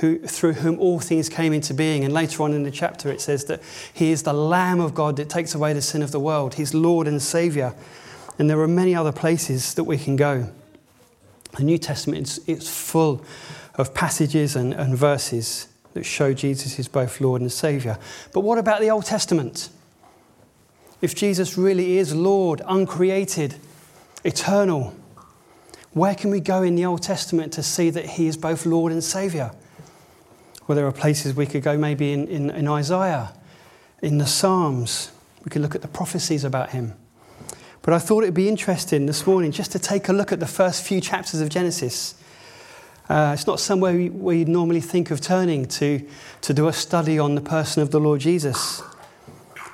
who, 0.00 0.18
through 0.18 0.54
whom 0.54 0.78
all 0.78 1.00
things 1.00 1.28
came 1.28 1.52
into 1.52 1.74
being. 1.74 2.04
And 2.04 2.12
later 2.12 2.42
on 2.42 2.52
in 2.52 2.62
the 2.62 2.70
chapter, 2.70 3.10
it 3.10 3.20
says 3.20 3.44
that 3.46 3.62
He 3.92 4.10
is 4.10 4.22
the 4.22 4.32
Lamb 4.32 4.80
of 4.80 4.94
God 4.94 5.16
that 5.16 5.28
takes 5.28 5.54
away 5.54 5.72
the 5.72 5.82
sin 5.82 6.02
of 6.02 6.12
the 6.12 6.20
world. 6.20 6.54
He's 6.54 6.74
Lord 6.74 7.06
and 7.06 7.20
Saviour. 7.20 7.74
And 8.38 8.50
there 8.50 8.60
are 8.60 8.68
many 8.68 8.94
other 8.94 9.12
places 9.12 9.74
that 9.74 9.84
we 9.84 9.98
can 9.98 10.16
go. 10.16 10.50
The 11.56 11.62
New 11.62 11.78
Testament 11.78 12.28
is 12.28 12.40
it's 12.46 12.68
full 12.68 13.24
of 13.74 13.94
passages 13.94 14.56
and, 14.56 14.72
and 14.72 14.96
verses 14.96 15.68
that 15.94 16.04
show 16.04 16.34
Jesus 16.34 16.78
is 16.78 16.88
both 16.88 17.20
Lord 17.20 17.40
and 17.40 17.50
Saviour. 17.52 17.98
But 18.32 18.40
what 18.40 18.58
about 18.58 18.80
the 18.80 18.90
Old 18.90 19.04
Testament? 19.04 19.68
if 21.04 21.14
Jesus 21.14 21.58
really 21.58 21.98
is 21.98 22.14
Lord, 22.14 22.62
uncreated, 22.66 23.56
eternal, 24.24 24.94
where 25.92 26.14
can 26.14 26.30
we 26.30 26.40
go 26.40 26.62
in 26.62 26.76
the 26.76 26.86
Old 26.86 27.02
Testament 27.02 27.52
to 27.52 27.62
see 27.62 27.90
that 27.90 28.06
He 28.06 28.26
is 28.26 28.38
both 28.38 28.64
Lord 28.64 28.90
and 28.90 29.04
Saviour? 29.04 29.54
Well, 30.66 30.76
there 30.76 30.86
are 30.86 30.92
places 30.92 31.34
we 31.34 31.46
could 31.46 31.62
go 31.62 31.76
maybe 31.76 32.12
in, 32.12 32.26
in, 32.28 32.50
in 32.50 32.68
Isaiah, 32.68 33.34
in 34.00 34.18
the 34.18 34.26
Psalms. 34.26 35.10
We 35.44 35.50
could 35.50 35.60
look 35.60 35.74
at 35.74 35.82
the 35.82 35.88
prophecies 35.88 36.42
about 36.42 36.70
Him. 36.70 36.94
But 37.82 37.92
I 37.92 37.98
thought 37.98 38.22
it'd 38.22 38.34
be 38.34 38.48
interesting 38.48 39.04
this 39.04 39.26
morning 39.26 39.52
just 39.52 39.72
to 39.72 39.78
take 39.78 40.08
a 40.08 40.12
look 40.14 40.32
at 40.32 40.40
the 40.40 40.46
first 40.46 40.82
few 40.82 41.02
chapters 41.02 41.42
of 41.42 41.50
Genesis. 41.50 42.14
Uh, 43.10 43.32
it's 43.34 43.46
not 43.46 43.60
somewhere 43.60 43.92
we, 43.92 44.08
would 44.08 44.48
normally 44.48 44.80
think 44.80 45.10
of 45.10 45.20
turning 45.20 45.66
to, 45.66 46.02
to 46.40 46.54
do 46.54 46.66
a 46.68 46.72
study 46.72 47.18
on 47.18 47.34
the 47.34 47.42
person 47.42 47.82
of 47.82 47.90
the 47.90 48.00
Lord 48.00 48.20
Jesus. 48.20 48.82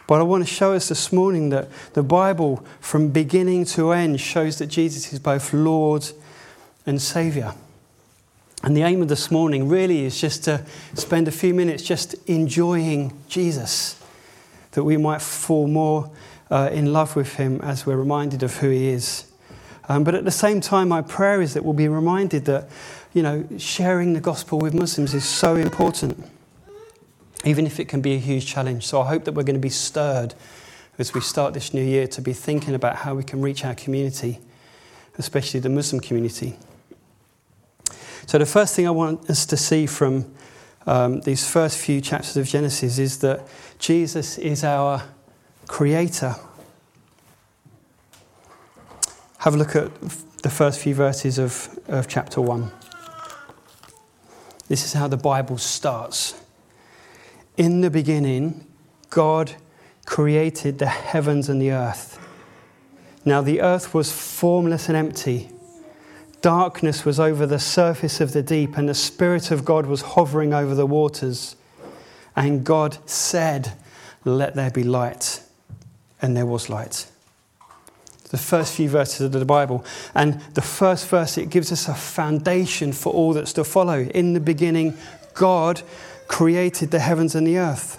But 0.08 0.18
I 0.18 0.24
want 0.24 0.44
to 0.44 0.52
show 0.52 0.72
us 0.72 0.88
this 0.88 1.12
morning 1.12 1.50
that 1.50 1.68
the 1.92 2.02
Bible, 2.02 2.66
from 2.80 3.10
beginning 3.10 3.64
to 3.66 3.92
end, 3.92 4.20
shows 4.20 4.58
that 4.58 4.66
Jesus 4.66 5.12
is 5.12 5.20
both 5.20 5.52
Lord 5.52 6.10
and 6.84 7.00
Saviour. 7.00 7.54
And 8.62 8.76
the 8.76 8.82
aim 8.82 9.00
of 9.00 9.08
this 9.08 9.30
morning 9.30 9.68
really 9.68 10.04
is 10.04 10.20
just 10.20 10.44
to 10.44 10.64
spend 10.94 11.28
a 11.28 11.32
few 11.32 11.54
minutes 11.54 11.82
just 11.82 12.14
enjoying 12.28 13.12
Jesus, 13.28 13.98
that 14.72 14.84
we 14.84 14.96
might 14.98 15.22
fall 15.22 15.66
more 15.66 16.10
uh, 16.50 16.68
in 16.72 16.92
love 16.92 17.16
with 17.16 17.36
him 17.36 17.60
as 17.62 17.86
we're 17.86 17.96
reminded 17.96 18.42
of 18.42 18.56
who 18.58 18.68
he 18.68 18.88
is. 18.88 19.24
Um, 19.88 20.04
but 20.04 20.14
at 20.14 20.24
the 20.24 20.30
same 20.30 20.60
time, 20.60 20.88
my 20.88 21.00
prayer 21.00 21.40
is 21.40 21.54
that 21.54 21.64
we'll 21.64 21.72
be 21.72 21.88
reminded 21.88 22.44
that, 22.44 22.68
you 23.14 23.22
know, 23.22 23.46
sharing 23.56 24.12
the 24.12 24.20
gospel 24.20 24.58
with 24.58 24.74
Muslims 24.74 25.14
is 25.14 25.24
so 25.24 25.56
important, 25.56 26.22
even 27.44 27.66
if 27.66 27.80
it 27.80 27.88
can 27.88 28.00
be 28.00 28.12
a 28.14 28.18
huge 28.18 28.46
challenge. 28.46 28.86
So 28.86 29.00
I 29.00 29.08
hope 29.08 29.24
that 29.24 29.32
we're 29.32 29.42
going 29.42 29.54
to 29.54 29.60
be 29.60 29.70
stirred 29.70 30.34
as 30.98 31.14
we 31.14 31.22
start 31.22 31.54
this 31.54 31.72
new 31.72 31.82
year 31.82 32.06
to 32.08 32.20
be 32.20 32.34
thinking 32.34 32.74
about 32.74 32.96
how 32.96 33.14
we 33.14 33.24
can 33.24 33.40
reach 33.40 33.64
our 33.64 33.74
community, 33.74 34.38
especially 35.16 35.60
the 35.60 35.70
Muslim 35.70 36.00
community. 36.00 36.56
So, 38.26 38.38
the 38.38 38.46
first 38.46 38.74
thing 38.74 38.86
I 38.86 38.90
want 38.90 39.28
us 39.30 39.46
to 39.46 39.56
see 39.56 39.86
from 39.86 40.32
um, 40.86 41.20
these 41.20 41.48
first 41.48 41.78
few 41.78 42.00
chapters 42.00 42.36
of 42.36 42.46
Genesis 42.46 42.98
is 42.98 43.18
that 43.18 43.46
Jesus 43.78 44.38
is 44.38 44.64
our 44.64 45.02
creator. 45.66 46.34
Have 49.38 49.54
a 49.54 49.58
look 49.58 49.76
at 49.76 49.90
the 50.42 50.50
first 50.50 50.80
few 50.80 50.94
verses 50.94 51.38
of, 51.38 51.78
of 51.88 52.08
chapter 52.08 52.40
1. 52.40 52.70
This 54.68 54.84
is 54.84 54.92
how 54.92 55.08
the 55.08 55.16
Bible 55.16 55.58
starts. 55.58 56.34
In 57.56 57.80
the 57.80 57.90
beginning, 57.90 58.66
God 59.10 59.54
created 60.06 60.78
the 60.78 60.86
heavens 60.86 61.48
and 61.48 61.60
the 61.60 61.72
earth. 61.72 62.18
Now 63.24 63.42
the 63.42 63.60
earth 63.60 63.92
was 63.92 64.12
formless 64.12 64.88
and 64.88 64.96
empty. 64.96 65.50
Darkness 66.40 67.04
was 67.04 67.20
over 67.20 67.46
the 67.46 67.58
surface 67.58 68.20
of 68.20 68.32
the 68.32 68.42
deep, 68.42 68.76
and 68.76 68.88
the 68.88 68.94
Spirit 68.94 69.50
of 69.50 69.64
God 69.64 69.86
was 69.86 70.02
hovering 70.02 70.54
over 70.54 70.74
the 70.74 70.86
waters. 70.86 71.56
And 72.34 72.64
God 72.64 72.98
said, 73.08 73.72
Let 74.24 74.54
there 74.54 74.70
be 74.70 74.84
light 74.84 75.42
and 76.22 76.36
there 76.36 76.46
was 76.46 76.68
light. 76.68 77.06
The 78.30 78.38
first 78.38 78.74
few 78.74 78.88
verses 78.88 79.22
of 79.22 79.32
the 79.32 79.44
Bible. 79.44 79.84
And 80.14 80.40
the 80.54 80.62
first 80.62 81.08
verse, 81.08 81.36
it 81.36 81.50
gives 81.50 81.72
us 81.72 81.88
a 81.88 81.94
foundation 81.94 82.92
for 82.92 83.12
all 83.12 83.32
that's 83.32 83.52
to 83.54 83.64
follow. 83.64 84.02
In 84.02 84.34
the 84.34 84.40
beginning, 84.40 84.96
God 85.34 85.82
created 86.28 86.92
the 86.92 87.00
heavens 87.00 87.34
and 87.34 87.46
the 87.46 87.58
earth. 87.58 87.98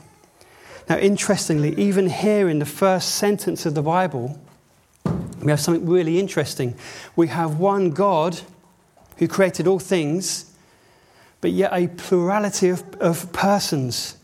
Now, 0.88 0.98
interestingly, 0.98 1.75
even 1.77 2.10
here 2.10 2.48
in 2.48 2.60
the 2.60 2.65
first 2.65 3.15
sentence 3.15 3.65
of 3.65 3.75
the 3.75 3.81
Bible, 3.81 4.39
we 5.41 5.51
have 5.51 5.60
something 5.60 5.88
really 5.88 6.19
interesting. 6.19 6.75
We 7.15 7.27
have 7.27 7.60
one 7.60 7.91
God 7.91 8.39
who 9.17 9.27
created 9.27 9.67
all 9.67 9.79
things, 9.79 10.51
but 11.41 11.51
yet 11.51 11.71
a 11.74 11.88
plurality 11.88 12.69
of, 12.69 12.83
of 13.00 13.31
persons 13.33 14.17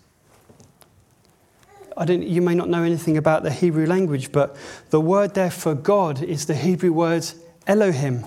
I 1.98 2.06
don't, 2.06 2.22
you 2.22 2.44
may 2.44 2.54
not 2.54 2.70
know 2.70 2.84
anything 2.84 3.18
about 3.18 3.42
the 3.42 3.50
Hebrew 3.50 3.88
language, 3.88 4.32
but 4.32 4.56
the 4.92 5.02
word 5.02 5.34
there 5.34 5.50
for 5.50 5.74
God 5.74 6.22
is 6.22 6.46
the 6.46 6.54
Hebrew 6.54 6.94
word 6.94 7.26
Elohim. 7.66 8.24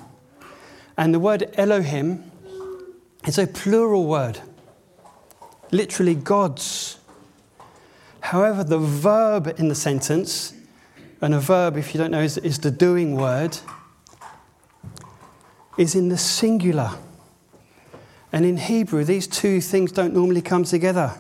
And 0.99 1.14
the 1.14 1.20
word 1.20 1.49
Elohim 1.54 2.32
is 3.28 3.38
a 3.38 3.47
plural 3.47 4.09
word, 4.09 4.40
literally 5.70 6.16
gods. 6.16 6.99
However, 8.20 8.64
the 8.64 8.78
verb 8.78 9.54
in 9.56 9.68
the 9.68 9.76
sentence, 9.76 10.52
and 11.21 11.35
a 11.35 11.41
verb, 11.41 11.77
if 11.77 11.95
you 11.95 11.99
don't 11.99 12.11
know, 12.11 12.23
is, 12.23 12.39
is 12.39 12.59
the 12.59 12.71
doing 12.71 13.15
word, 13.15 13.59
is 15.77 15.95
in 15.95 16.09
the 16.09 16.19
singular. 16.19 16.93
And 18.33 18.45
in 18.45 18.57
Hebrew, 18.57 19.05
these 19.05 19.27
two 19.27 19.61
things 19.61 19.93
don't 19.93 20.15
normally 20.15 20.43
come 20.43 20.65
together. 20.65 21.15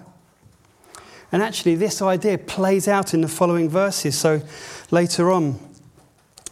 And 1.32 1.42
actually, 1.42 1.76
this 1.76 2.02
idea 2.02 2.38
plays 2.38 2.88
out 2.88 3.14
in 3.14 3.20
the 3.20 3.28
following 3.28 3.68
verses. 3.68 4.18
So 4.18 4.42
later 4.90 5.30
on, 5.30 5.58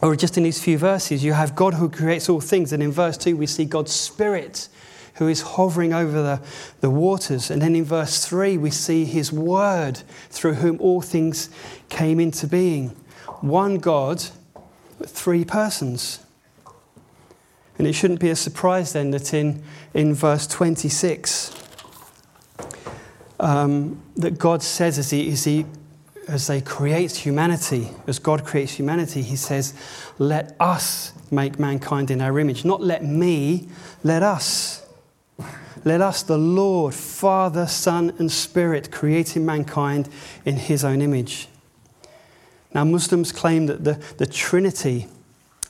or 0.01 0.15
just 0.15 0.37
in 0.37 0.43
these 0.43 0.63
few 0.63 0.77
verses, 0.77 1.23
you 1.23 1.33
have 1.33 1.55
God 1.55 1.73
who 1.73 1.89
creates 1.89 2.29
all 2.29 2.39
things. 2.39 2.71
And 2.71 2.81
in 2.81 2.91
verse 2.91 3.17
2, 3.17 3.35
we 3.35 3.45
see 3.45 3.65
God's 3.65 3.91
Spirit 3.91 4.69
who 5.15 5.27
is 5.27 5.41
hovering 5.41 5.93
over 5.93 6.21
the, 6.21 6.41
the 6.79 6.89
waters. 6.89 7.51
And 7.51 7.61
then 7.61 7.75
in 7.75 7.83
verse 7.83 8.25
3, 8.25 8.57
we 8.57 8.71
see 8.71 9.03
his 9.03 9.33
word 9.33 9.97
through 10.29 10.53
whom 10.55 10.79
all 10.79 11.01
things 11.01 11.49
came 11.89 12.21
into 12.21 12.47
being. 12.47 12.95
One 13.41 13.77
God, 13.77 14.23
but 14.97 15.09
three 15.09 15.45
persons. 15.45 16.19
And 17.77 17.87
it 17.87 17.93
shouldn't 17.93 18.19
be 18.19 18.29
a 18.29 18.35
surprise 18.35 18.93
then 18.93 19.11
that 19.11 19.33
in, 19.33 19.63
in 19.93 20.13
verse 20.13 20.45
26, 20.47 21.55
um, 23.39 24.01
that 24.17 24.37
God 24.37 24.61
says 24.61 24.99
as 24.99 25.11
he, 25.11 25.31
as 25.31 25.45
he 25.45 25.65
as 26.29 26.45
they 26.45 26.61
creates 26.61 27.17
humanity, 27.17 27.89
as 28.05 28.19
God 28.19 28.45
creates 28.45 28.73
humanity, 28.73 29.23
he 29.23 29.35
says, 29.35 29.73
Let 30.19 30.55
us 30.59 31.13
make 31.31 31.57
mankind 31.57 32.11
in 32.11 32.21
our 32.21 32.37
image. 32.39 32.63
Not 32.63 32.81
let 32.81 33.03
me, 33.03 33.67
let 34.03 34.21
us. 34.21 34.85
Let 35.85 36.01
us, 36.01 36.23
the 36.23 36.37
Lord, 36.37 36.93
Father, 36.93 37.65
Son, 37.65 38.13
and 38.19 38.31
Spirit, 38.31 38.91
creating 38.91 39.45
mankind 39.45 40.09
in 40.45 40.57
his 40.57 40.83
own 40.83 41.01
image. 41.01 41.47
Now, 42.73 42.83
Muslims 42.83 43.31
claim 43.31 43.65
that 43.65 43.83
the, 43.83 43.93
the 44.17 44.27
Trinity 44.27 45.07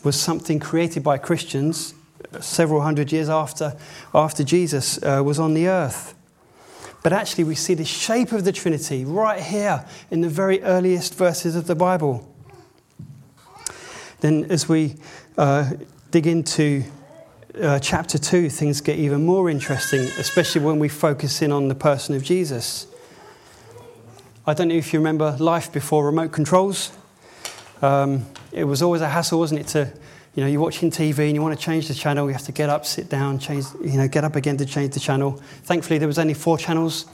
was 0.04 0.20
something 0.20 0.60
created 0.60 1.04
by 1.04 1.18
Christians 1.18 1.94
several 2.42 2.82
hundred 2.82 3.12
years 3.12 3.30
after, 3.30 3.76
after 4.14 4.44
Jesus 4.44 5.02
uh, 5.04 5.22
was 5.24 5.40
on 5.40 5.54
the 5.54 5.68
earth. 5.68 6.14
But 7.02 7.14
actually, 7.14 7.46
we 7.46 7.56
see 7.56 7.74
the 7.74 7.86
shape 7.86 8.34
of 8.34 8.44
the 8.44 8.52
Trinity 8.52 9.06
right 9.06 9.42
here 9.42 9.86
in 10.12 10.22
the 10.22 10.30
very 10.30 10.62
earliest 10.64 11.16
verses 11.16 11.56
of 11.56 11.68
the 11.68 11.76
Bible. 11.76 12.28
Then, 14.20 14.46
as 14.50 14.68
we 14.68 14.96
uh, 15.38 15.72
dig 16.12 16.28
into 16.28 16.84
uh, 17.62 17.80
chapter 17.80 18.18
2, 18.18 18.50
things 18.50 18.82
get 18.82 19.00
even 19.00 19.26
more 19.26 19.50
interesting, 19.50 20.02
especially 20.20 20.62
when 20.62 20.78
we 20.78 20.90
focus 20.90 21.42
in 21.42 21.54
on 21.54 21.70
the 21.70 21.76
person 21.76 22.16
of 22.16 22.24
Jesus. 22.24 22.86
I 24.50 24.56
don't 24.56 24.70
know 24.70 24.76
if 24.76 24.94
you 24.94 25.00
remember 25.00 25.38
life 25.40 25.72
before 25.72 26.04
remote 26.04 26.32
controls. 26.32 26.92
Um, 27.84 28.26
it 28.52 28.64
was 28.64 28.82
always 28.82 29.02
a 29.02 29.08
hassle, 29.08 29.38
wasn't 29.38 29.60
it, 29.60 29.68
to 29.68 29.94
you 30.34 30.44
know, 30.44 30.50
you're 30.50 30.60
watching 30.60 30.90
TV 30.90 31.20
and 31.20 31.36
you 31.36 31.42
want 31.44 31.56
to 31.56 31.64
change 31.64 31.88
the 31.88 31.94
channel, 31.94 32.26
you 32.26 32.34
have 32.34 32.46
to 32.46 32.52
get 32.52 32.68
up, 32.68 32.84
sit 32.84 33.10
down, 33.10 33.38
change, 33.38 33.66
you 33.80 33.98
know, 33.98 34.08
get 34.08 34.24
up 34.24 34.36
again 34.36 34.58
to 34.58 34.66
change 34.66 34.96
the 34.96 35.00
channel. 35.00 35.34
Thankfully, 35.64 36.00
there 36.00 36.08
was 36.08 36.18
only 36.18 36.34
four 36.34 36.58
channels 36.58 37.06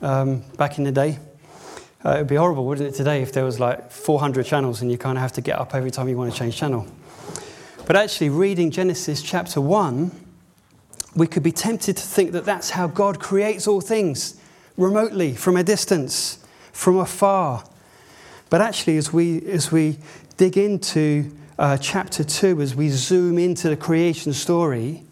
um, 0.00 0.40
back 0.56 0.78
in 0.78 0.84
the 0.84 0.92
day. 0.92 1.18
Uh, 2.02 2.12
it 2.12 2.18
would 2.20 2.26
be 2.26 2.36
horrible, 2.36 2.64
wouldn't 2.64 2.88
it, 2.88 2.96
today, 2.96 3.20
if 3.20 3.32
there 3.32 3.44
was 3.44 3.60
like 3.60 3.90
400 3.90 4.46
channels 4.46 4.80
and 4.80 4.90
you 4.90 4.96
kind 4.96 5.18
of 5.18 5.22
have 5.22 5.32
to 5.32 5.42
get 5.42 5.58
up 5.58 5.74
every 5.74 5.90
time 5.90 6.08
you 6.08 6.16
want 6.16 6.32
to 6.32 6.38
change 6.38 6.56
channel. 6.56 6.86
But 7.86 7.96
actually, 7.96 8.30
reading 8.30 8.70
Genesis 8.70 9.20
chapter 9.20 9.60
1, 9.60 10.10
we 11.16 11.26
could 11.26 11.42
be 11.42 11.52
tempted 11.52 11.98
to 11.98 12.02
think 12.02 12.32
that 12.32 12.46
that's 12.46 12.70
how 12.70 12.86
God 12.86 13.20
creates 13.20 13.68
all 13.68 13.82
things 13.82 14.40
remotely, 14.78 15.34
from 15.34 15.58
a 15.58 15.62
distance, 15.62 16.38
from 16.76 16.98
afar. 16.98 17.64
But 18.50 18.60
actually, 18.60 18.98
as 18.98 19.10
we, 19.12 19.40
as 19.46 19.72
we 19.72 19.98
dig 20.36 20.58
into 20.58 21.34
uh, 21.58 21.78
chapter 21.78 22.22
2, 22.22 22.60
as 22.60 22.74
we 22.74 22.90
zoom 22.90 23.38
into 23.38 23.70
the 23.70 23.76
creation 23.76 24.34
story, 24.34 25.02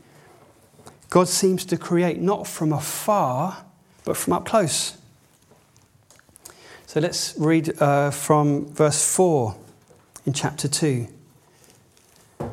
God 1.08 1.26
seems 1.26 1.64
to 1.64 1.78
create 1.78 2.20
not 2.20 2.46
from 2.46 2.72
afar, 2.72 3.64
but 4.04 4.16
from 4.16 4.34
up 4.34 4.44
close. 4.44 4.98
So 6.86 7.00
let's 7.00 7.34
read 7.38 7.80
uh, 7.80 8.10
from 8.10 8.66
verse 8.66 9.14
4 9.16 9.56
in 10.26 10.34
chapter 10.34 10.68
2. 10.68 11.08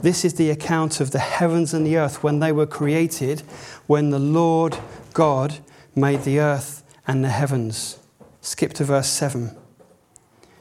This 0.01 0.23
is 0.23 0.35
the 0.35 0.49
account 0.49 1.01
of 1.01 1.11
the 1.11 1.19
heavens 1.19 1.73
and 1.73 1.85
the 1.85 1.97
earth 1.97 2.23
when 2.23 2.39
they 2.39 2.53
were 2.53 2.65
created, 2.65 3.41
when 3.87 4.09
the 4.09 4.19
Lord 4.19 4.77
God 5.13 5.57
made 5.95 6.23
the 6.23 6.39
earth 6.39 6.81
and 7.05 7.25
the 7.25 7.29
heavens. 7.29 7.97
Skip 8.41 8.73
to 8.73 8.83
verse 8.83 9.07
7. 9.07 9.55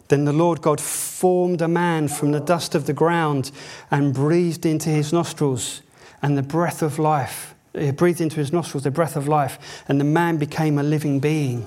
Then 0.09 0.25
the 0.25 0.33
Lord 0.33 0.61
God 0.61 0.81
formed 0.81 1.63
a 1.63 1.69
man 1.69 2.09
from 2.09 2.33
the 2.33 2.41
dust 2.41 2.75
of 2.75 2.87
the 2.87 2.93
ground 2.93 3.51
and 3.91 4.13
breathed 4.13 4.67
into 4.67 4.91
his 4.91 5.13
nostrils 5.13 5.83
and 6.21 6.37
the 6.37 6.43
breath 6.43 6.83
of 6.83 6.99
life. 6.99 7.55
He 7.73 7.93
breathed 7.93 8.21
into 8.21 8.37
his 8.37 8.53
nostrils 8.53 8.85
the 8.85 8.91
breath 8.91 9.17
of 9.17 9.29
life, 9.29 9.85
and 9.89 10.01
the 10.01 10.05
man 10.05 10.37
became 10.37 10.79
a 10.79 10.83
living 10.83 11.21
being. 11.21 11.65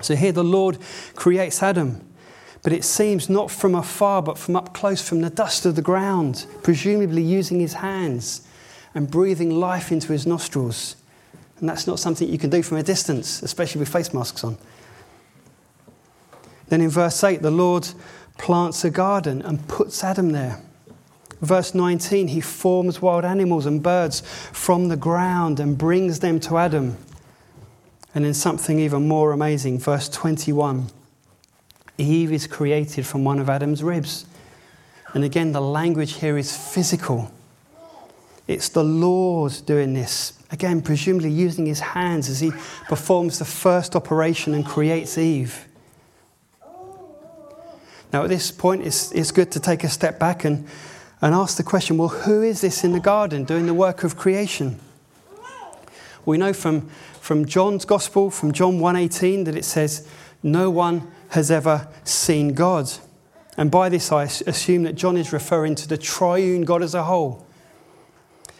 So 0.00 0.14
here 0.14 0.32
the 0.32 0.44
Lord 0.44 0.78
creates 1.14 1.62
Adam, 1.62 2.00
but 2.62 2.72
it 2.72 2.84
seems 2.84 3.28
not 3.28 3.50
from 3.50 3.74
afar, 3.74 4.22
but 4.22 4.38
from 4.38 4.54
up 4.54 4.72
close, 4.72 5.06
from 5.06 5.20
the 5.20 5.30
dust 5.30 5.66
of 5.66 5.74
the 5.74 5.82
ground, 5.82 6.46
presumably 6.62 7.22
using 7.22 7.58
his 7.58 7.74
hands 7.74 8.46
and 8.94 9.10
breathing 9.10 9.50
life 9.50 9.90
into 9.90 10.12
his 10.12 10.26
nostrils. 10.26 10.96
And 11.58 11.68
that's 11.68 11.86
not 11.86 11.98
something 11.98 12.28
you 12.28 12.38
can 12.38 12.50
do 12.50 12.62
from 12.62 12.78
a 12.78 12.82
distance, 12.82 13.42
especially 13.42 13.80
with 13.80 13.88
face 13.88 14.14
masks 14.14 14.44
on. 14.44 14.56
Then 16.72 16.80
in 16.80 16.88
verse 16.88 17.22
8, 17.22 17.42
the 17.42 17.50
Lord 17.50 17.86
plants 18.38 18.82
a 18.82 18.88
garden 18.88 19.42
and 19.42 19.68
puts 19.68 20.02
Adam 20.02 20.32
there. 20.32 20.58
Verse 21.42 21.74
19, 21.74 22.28
he 22.28 22.40
forms 22.40 23.02
wild 23.02 23.26
animals 23.26 23.66
and 23.66 23.82
birds 23.82 24.22
from 24.52 24.88
the 24.88 24.96
ground 24.96 25.60
and 25.60 25.76
brings 25.76 26.20
them 26.20 26.40
to 26.40 26.56
Adam. 26.56 26.96
And 28.14 28.24
in 28.24 28.32
something 28.32 28.78
even 28.78 29.06
more 29.06 29.32
amazing, 29.32 29.80
verse 29.80 30.08
21, 30.08 30.86
Eve 31.98 32.32
is 32.32 32.46
created 32.46 33.06
from 33.06 33.22
one 33.22 33.38
of 33.38 33.50
Adam's 33.50 33.82
ribs. 33.82 34.24
And 35.12 35.24
again, 35.24 35.52
the 35.52 35.60
language 35.60 36.14
here 36.20 36.38
is 36.38 36.56
physical. 36.56 37.30
It's 38.48 38.70
the 38.70 38.82
Lord 38.82 39.52
doing 39.66 39.92
this. 39.92 40.42
Again, 40.50 40.80
presumably 40.80 41.28
using 41.28 41.66
his 41.66 41.80
hands 41.80 42.30
as 42.30 42.40
he 42.40 42.50
performs 42.88 43.38
the 43.38 43.44
first 43.44 43.94
operation 43.94 44.54
and 44.54 44.64
creates 44.64 45.18
Eve. 45.18 45.66
Now, 48.12 48.24
at 48.24 48.28
this 48.28 48.50
point, 48.50 48.86
it's, 48.86 49.10
it's 49.12 49.30
good 49.30 49.50
to 49.52 49.60
take 49.60 49.84
a 49.84 49.88
step 49.88 50.18
back 50.18 50.44
and, 50.44 50.66
and 51.20 51.34
ask 51.34 51.56
the 51.56 51.62
question 51.62 51.96
well, 51.96 52.08
who 52.08 52.42
is 52.42 52.60
this 52.60 52.84
in 52.84 52.92
the 52.92 53.00
garden 53.00 53.44
doing 53.44 53.66
the 53.66 53.74
work 53.74 54.04
of 54.04 54.16
creation? 54.16 54.78
We 56.24 56.38
know 56.38 56.52
from, 56.52 56.88
from 57.20 57.46
John's 57.46 57.84
Gospel, 57.84 58.30
from 58.30 58.52
John 58.52 58.78
1.18, 58.78 59.44
that 59.46 59.56
it 59.56 59.64
says, 59.64 60.06
No 60.42 60.70
one 60.70 61.10
has 61.30 61.50
ever 61.50 61.88
seen 62.04 62.54
God. 62.54 62.90
And 63.56 63.70
by 63.70 63.88
this, 63.88 64.12
I 64.12 64.24
assume 64.24 64.84
that 64.84 64.94
John 64.94 65.16
is 65.16 65.32
referring 65.32 65.74
to 65.76 65.88
the 65.88 65.98
triune 65.98 66.62
God 66.62 66.82
as 66.82 66.94
a 66.94 67.04
whole. 67.04 67.46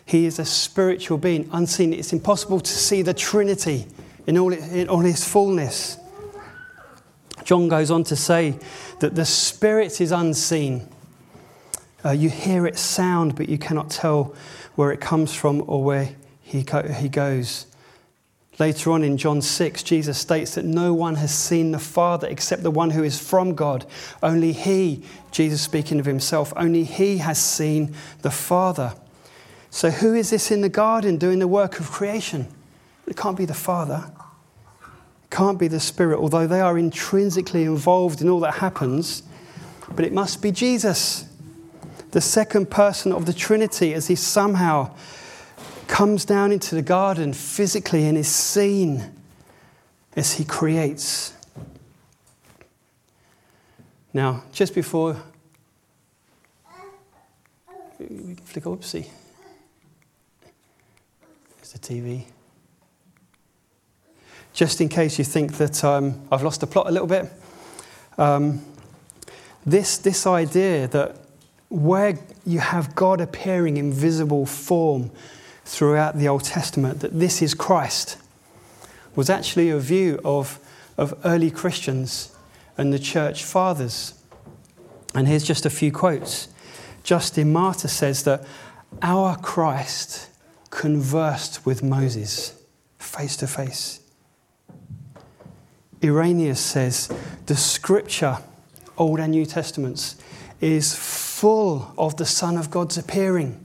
He 0.04 0.26
is 0.26 0.38
a 0.38 0.44
spiritual 0.44 1.18
being, 1.18 1.49
unseen. 1.52 1.92
It's 1.92 2.12
impossible 2.12 2.61
to 2.61 2.73
see 2.73 3.02
the 3.02 3.14
Trinity 3.14 3.87
in 4.26 4.37
all, 4.37 4.52
in 4.52 4.88
all 4.88 5.04
its 5.04 5.25
fullness. 5.25 5.99
John 7.45 7.69
goes 7.69 7.91
on 7.91 8.05
to 8.05 8.17
say 8.17 8.59
that 9.01 9.15
the 9.15 9.25
Spirit 9.25 10.01
is 10.01 10.13
unseen. 10.13 10.89
Uh, 12.05 12.11
you 12.11 12.31
hear 12.31 12.67
its 12.67 12.81
sound, 12.81 13.37
but 13.37 13.49
you 13.49 13.59
cannot 13.59 13.91
tell 13.91 14.35
where 14.75 14.93
it 14.93 15.01
comes 15.01 15.35
from 15.35 15.65
or 15.67 15.83
where 15.83 16.11
he, 16.43 16.65
he 16.97 17.09
goes. 17.09 17.67
Later 18.59 18.93
on 18.93 19.03
in 19.03 19.17
John 19.17 19.41
6, 19.41 19.83
Jesus 19.83 20.19
states 20.19 20.55
that 20.55 20.65
no 20.65 20.93
one 20.93 21.15
has 21.17 21.35
seen 21.35 21.73
the 21.73 21.79
Father 21.79 22.29
except 22.29 22.63
the 22.63 22.71
one 22.71 22.91
who 22.91 23.03
is 23.03 23.19
from 23.19 23.55
God. 23.55 23.87
Only 24.23 24.53
He, 24.53 25.03
Jesus 25.31 25.63
speaking 25.63 25.99
of 25.99 26.07
Himself, 26.07 26.53
only 26.57 26.85
He 26.85 27.19
has 27.19 27.39
seen 27.39 27.95
the 28.21 28.31
Father. 28.31 28.95
So, 29.71 29.91
who 29.91 30.15
is 30.15 30.31
this 30.31 30.51
in 30.51 30.61
the 30.61 30.69
garden 30.69 31.17
doing 31.17 31.39
the 31.39 31.49
work 31.49 31.81
of 31.81 31.91
creation? 31.91 32.47
It 33.07 33.17
can't 33.17 33.39
be 33.39 33.47
the 33.47 33.55
Father. 33.55 34.13
Can't 35.33 35.59
be 35.59 35.67
the 35.67 35.81
Spirit, 35.81 36.19
although 36.19 36.47
they 36.47 36.61
are 36.61 36.77
intrinsically 36.77 37.65
involved 37.65 38.21
in 38.21 38.29
all 38.29 38.41
that 38.41 38.57
happens. 38.57 39.23
But 39.97 40.05
it 40.05 40.12
must 40.12 40.43
be 40.43 40.53
Jesus, 40.53 41.25
the 42.11 42.21
second 42.21 42.71
person 42.71 43.12
of 43.12 43.25
the 43.25 43.33
Trinity, 43.33 43.95
as 43.95 44.09
He 44.09 44.15
somehow 44.15 44.95
comes 45.87 46.27
down 46.27 46.53
into 46.53 46.75
the 46.75 46.83
garden 46.83 47.33
physically 47.33 48.07
and 48.07 48.19
is 48.19 48.29
seen 48.29 49.11
as 50.17 50.35
he 50.35 50.45
creates. 50.45 51.33
Now, 54.12 54.45
just 54.53 54.75
before 54.75 55.17
flick 58.45 58.65
oopsie. 58.65 59.07
There's 61.57 61.73
the 61.73 61.79
TV. 61.79 62.25
Just 64.52 64.80
in 64.80 64.88
case 64.88 65.18
you 65.18 65.25
think 65.25 65.54
that 65.54 65.82
um, 65.82 66.21
I've 66.30 66.42
lost 66.42 66.61
the 66.61 66.66
plot 66.66 66.87
a 66.88 66.90
little 66.90 67.09
bit, 67.09 67.30
um, 68.18 68.64
this, 69.64 69.99
this 69.99 70.26
idea 70.26 70.88
that 70.88 71.16
where 71.68 72.18
you 72.44 72.59
have 72.59 72.94
God 72.94 73.21
appearing 73.21 73.78
in 73.78 73.92
visible 73.92 74.44
form 74.44 75.11
throughout 75.64 76.18
the 76.18 76.28
Old 76.28 76.44
Testament 76.44 77.00
that 77.00 77.19
this 77.19 77.41
is 77.41 77.54
Christ 77.54 78.19
was 79.15 79.30
actually 79.30 79.71
a 79.71 79.78
view 79.78 80.21
of, 80.25 80.58
of 80.99 81.19
early 81.25 81.50
Christians 81.50 82.34
and 82.76 82.93
the 82.93 82.99
church 82.99 83.45
fathers. 83.45 84.15
And 85.15 85.28
here's 85.28 85.45
just 85.45 85.65
a 85.65 85.71
few 85.71 85.93
quotes. 85.93 86.49
Justin 87.04 87.52
Martyr 87.52 87.88
says 87.88 88.25
that 88.25 88.45
our 89.00 89.36
Christ 89.36 90.28
conversed 90.71 91.65
with 91.65 91.82
Moses 91.82 92.60
face 92.99 93.36
to 93.38 93.47
face. 93.47 94.01
Irenaeus 96.02 96.60
says 96.60 97.12
the 97.47 97.56
scripture, 97.56 98.38
Old 98.99 99.21
and 99.21 99.32
New 99.32 99.47
Testaments, 99.47 100.17
is 100.60 100.95
full 100.95 101.93
of 101.99 102.17
the 102.17 102.26
Son 102.26 102.56
of 102.56 102.71
God's 102.71 102.99
appearing. 102.99 103.65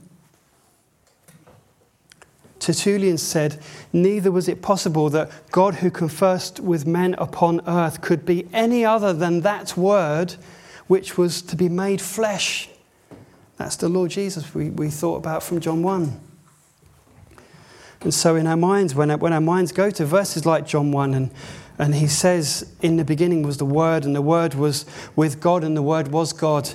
Tertullian 2.58 3.18
said, 3.18 3.60
Neither 3.92 4.30
was 4.30 4.48
it 4.48 4.62
possible 4.62 5.08
that 5.10 5.30
God, 5.50 5.76
who 5.76 5.90
conversed 5.90 6.60
with 6.60 6.86
men 6.86 7.14
upon 7.16 7.60
earth, 7.66 8.00
could 8.00 8.26
be 8.26 8.48
any 8.52 8.84
other 8.84 9.12
than 9.12 9.40
that 9.42 9.76
word 9.76 10.34
which 10.86 11.16
was 11.16 11.40
to 11.42 11.56
be 11.56 11.68
made 11.68 12.00
flesh. 12.00 12.68
That's 13.56 13.76
the 13.76 13.88
Lord 13.88 14.10
Jesus 14.10 14.54
we, 14.54 14.70
we 14.70 14.90
thought 14.90 15.16
about 15.16 15.42
from 15.42 15.60
John 15.60 15.82
1. 15.82 16.20
And 18.00 18.14
so, 18.14 18.36
in 18.36 18.46
our 18.46 18.56
minds, 18.56 18.94
when 18.94 19.10
our, 19.10 19.16
when 19.16 19.32
our 19.32 19.40
minds 19.40 19.72
go 19.72 19.90
to 19.90 20.04
verses 20.04 20.46
like 20.46 20.66
John 20.66 20.92
1, 20.92 21.14
and, 21.14 21.30
and 21.78 21.94
he 21.94 22.08
says, 22.08 22.70
In 22.82 22.96
the 22.96 23.04
beginning 23.04 23.42
was 23.42 23.58
the 23.58 23.64
Word, 23.64 24.04
and 24.04 24.14
the 24.14 24.22
Word 24.22 24.54
was 24.54 24.84
with 25.14 25.40
God, 25.40 25.62
and 25.62 25.76
the 25.76 25.82
Word 25.82 26.08
was 26.08 26.32
God. 26.32 26.70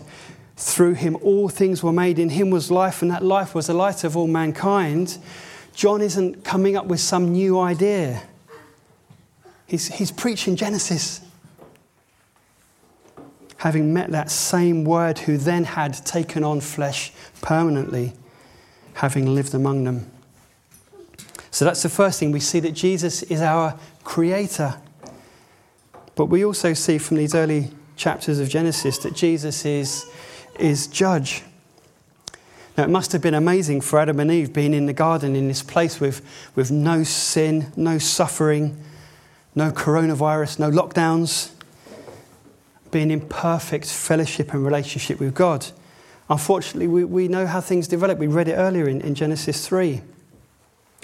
Through 0.55 0.93
him 0.93 1.17
all 1.21 1.49
things 1.49 1.83
were 1.83 1.91
made, 1.91 2.19
in 2.19 2.29
him 2.29 2.49
was 2.49 2.71
life, 2.71 3.01
and 3.01 3.11
that 3.11 3.23
life 3.23 3.53
was 3.53 3.67
the 3.67 3.73
light 3.73 4.03
of 4.03 4.15
all 4.15 4.27
mankind. 4.27 5.17
John 5.75 6.01
isn't 6.01 6.43
coming 6.43 6.77
up 6.77 6.85
with 6.85 6.99
some 6.99 7.31
new 7.33 7.59
idea. 7.59 8.21
He's, 9.65 9.87
he's 9.87 10.11
preaching 10.11 10.55
Genesis. 10.55 11.21
Having 13.57 13.93
met 13.93 14.11
that 14.11 14.29
same 14.29 14.83
word 14.83 15.19
who 15.19 15.37
then 15.37 15.63
had 15.63 15.93
taken 16.05 16.43
on 16.43 16.61
flesh 16.61 17.11
permanently, 17.41 18.13
having 18.93 19.33
lived 19.33 19.55
among 19.55 19.85
them. 19.85 20.11
So 21.49 21.65
that's 21.65 21.81
the 21.81 21.89
first 21.89 22.19
thing. 22.19 22.31
We 22.31 22.39
see 22.39 22.59
that 22.59 22.73
Jesus 22.73 23.23
is 23.23 23.41
our 23.41 23.79
creator. 24.03 24.75
But 26.15 26.25
we 26.25 26.45
also 26.45 26.73
see 26.73 26.97
from 26.97 27.17
these 27.17 27.33
early 27.33 27.71
chapters 27.95 28.39
of 28.39 28.49
Genesis 28.49 28.97
that 28.99 29.15
Jesus 29.15 29.65
is, 29.65 30.05
is 30.59 30.87
judge. 30.87 31.43
Now, 32.77 32.83
it 32.83 32.89
must 32.89 33.11
have 33.11 33.21
been 33.21 33.35
amazing 33.35 33.81
for 33.81 33.99
Adam 33.99 34.19
and 34.19 34.31
Eve 34.31 34.51
being 34.51 34.73
in 34.73 34.87
the 34.87 34.93
garden 34.93 35.35
in 35.35 35.47
this 35.47 35.61
place 35.61 35.99
with, 35.99 36.21
with 36.55 36.71
no 36.71 37.03
sin, 37.03 37.71
no 37.75 37.99
suffering, 37.99 38.83
no 39.53 39.71
coronavirus, 39.71 40.59
no 40.59 40.71
lockdowns, 40.71 41.51
being 42.89 43.11
in 43.11 43.21
perfect 43.21 43.85
fellowship 43.85 44.53
and 44.53 44.65
relationship 44.65 45.19
with 45.19 45.35
God. 45.35 45.67
Unfortunately, 46.29 46.87
we, 46.87 47.03
we 47.03 47.27
know 47.27 47.45
how 47.45 47.61
things 47.61 47.87
develop. 47.87 48.17
We 48.17 48.27
read 48.27 48.47
it 48.47 48.53
earlier 48.53 48.87
in, 48.87 49.01
in 49.01 49.13
Genesis 49.13 49.67
3. 49.67 50.01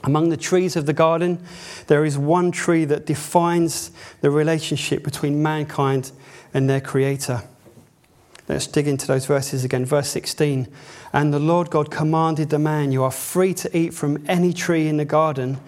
Among 0.03 0.29
the 0.29 0.37
trees 0.37 0.75
of 0.75 0.85
the 0.85 0.93
garden, 0.93 1.43
there 1.87 2.05
is 2.05 2.17
one 2.17 2.51
tree 2.51 2.85
that 2.85 3.05
defines 3.05 3.91
the 4.21 4.31
relationship 4.31 5.03
between 5.03 5.43
mankind 5.43 6.11
and 6.53 6.69
their 6.69 6.81
Creator. 6.81 7.43
Let's 8.47 8.65
dig 8.65 8.87
into 8.87 9.05
those 9.05 9.27
verses 9.27 9.63
again. 9.63 9.85
Verse 9.85 10.09
16. 10.09 10.67
And 11.13 11.33
the 11.33 11.39
Lord 11.39 11.69
God 11.69 11.91
commanded 11.91 12.49
the 12.49 12.57
man, 12.59 12.91
You 12.91 13.03
are 13.03 13.11
free 13.11 13.53
to 13.55 13.77
eat 13.77 13.93
from 13.93 14.23
any 14.27 14.53
tree 14.53 14.87
in 14.87 14.97
the 14.97 15.05
garden, 15.05 15.59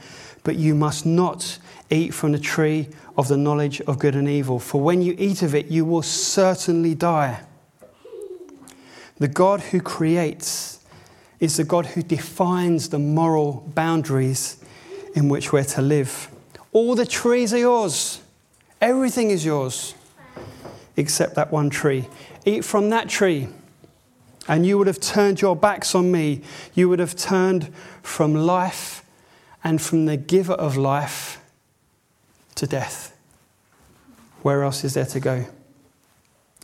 but 0.43 0.55
you 0.55 0.73
must 0.73 1.05
not 1.05 1.59
eat 1.91 2.13
from 2.13 2.31
the 2.31 2.39
tree 2.39 2.89
of 3.17 3.27
the 3.27 3.37
knowledge 3.37 3.81
of 3.81 3.99
good 3.99 4.15
and 4.15 4.27
evil. 4.27 4.59
For 4.59 4.81
when 4.81 5.01
you 5.01 5.15
eat 5.19 5.43
of 5.43 5.53
it, 5.53 5.67
you 5.67 5.85
will 5.85 6.01
certainly 6.01 6.95
die. 6.95 7.43
The 9.17 9.27
God 9.27 9.61
who 9.61 9.81
creates 9.81 10.80
is 11.41 11.57
the 11.57 11.65
God 11.65 11.87
who 11.87 12.01
defines 12.01 12.89
the 12.89 12.99
moral 12.99 13.69
boundaries 13.75 14.63
in 15.13 15.27
which 15.27 15.51
we're 15.51 15.65
to 15.65 15.81
live. 15.81 16.29
All 16.71 16.95
the 16.95 17.05
trees 17.05 17.53
are 17.53 17.57
yours, 17.57 18.21
everything 18.79 19.31
is 19.31 19.43
yours, 19.43 19.93
except 20.95 21.35
that 21.35 21.51
one 21.51 21.69
tree. 21.69 22.07
Eat 22.45 22.63
from 22.63 22.89
that 22.91 23.09
tree, 23.09 23.49
and 24.47 24.65
you 24.65 24.77
would 24.77 24.87
have 24.87 24.99
turned 24.99 25.41
your 25.41 25.55
backs 25.55 25.93
on 25.93 26.11
me. 26.11 26.41
You 26.73 26.87
would 26.89 26.99
have 26.99 27.15
turned 27.15 27.73
from 28.01 28.33
life 28.33 29.03
and 29.63 29.81
from 29.81 30.05
the 30.05 30.17
giver 30.17 30.53
of 30.53 30.77
life 30.77 31.41
to 32.55 32.65
death. 32.65 33.15
Where 34.41 34.63
else 34.63 34.83
is 34.83 34.95
there 34.95 35.05
to 35.05 35.19
go? 35.19 35.45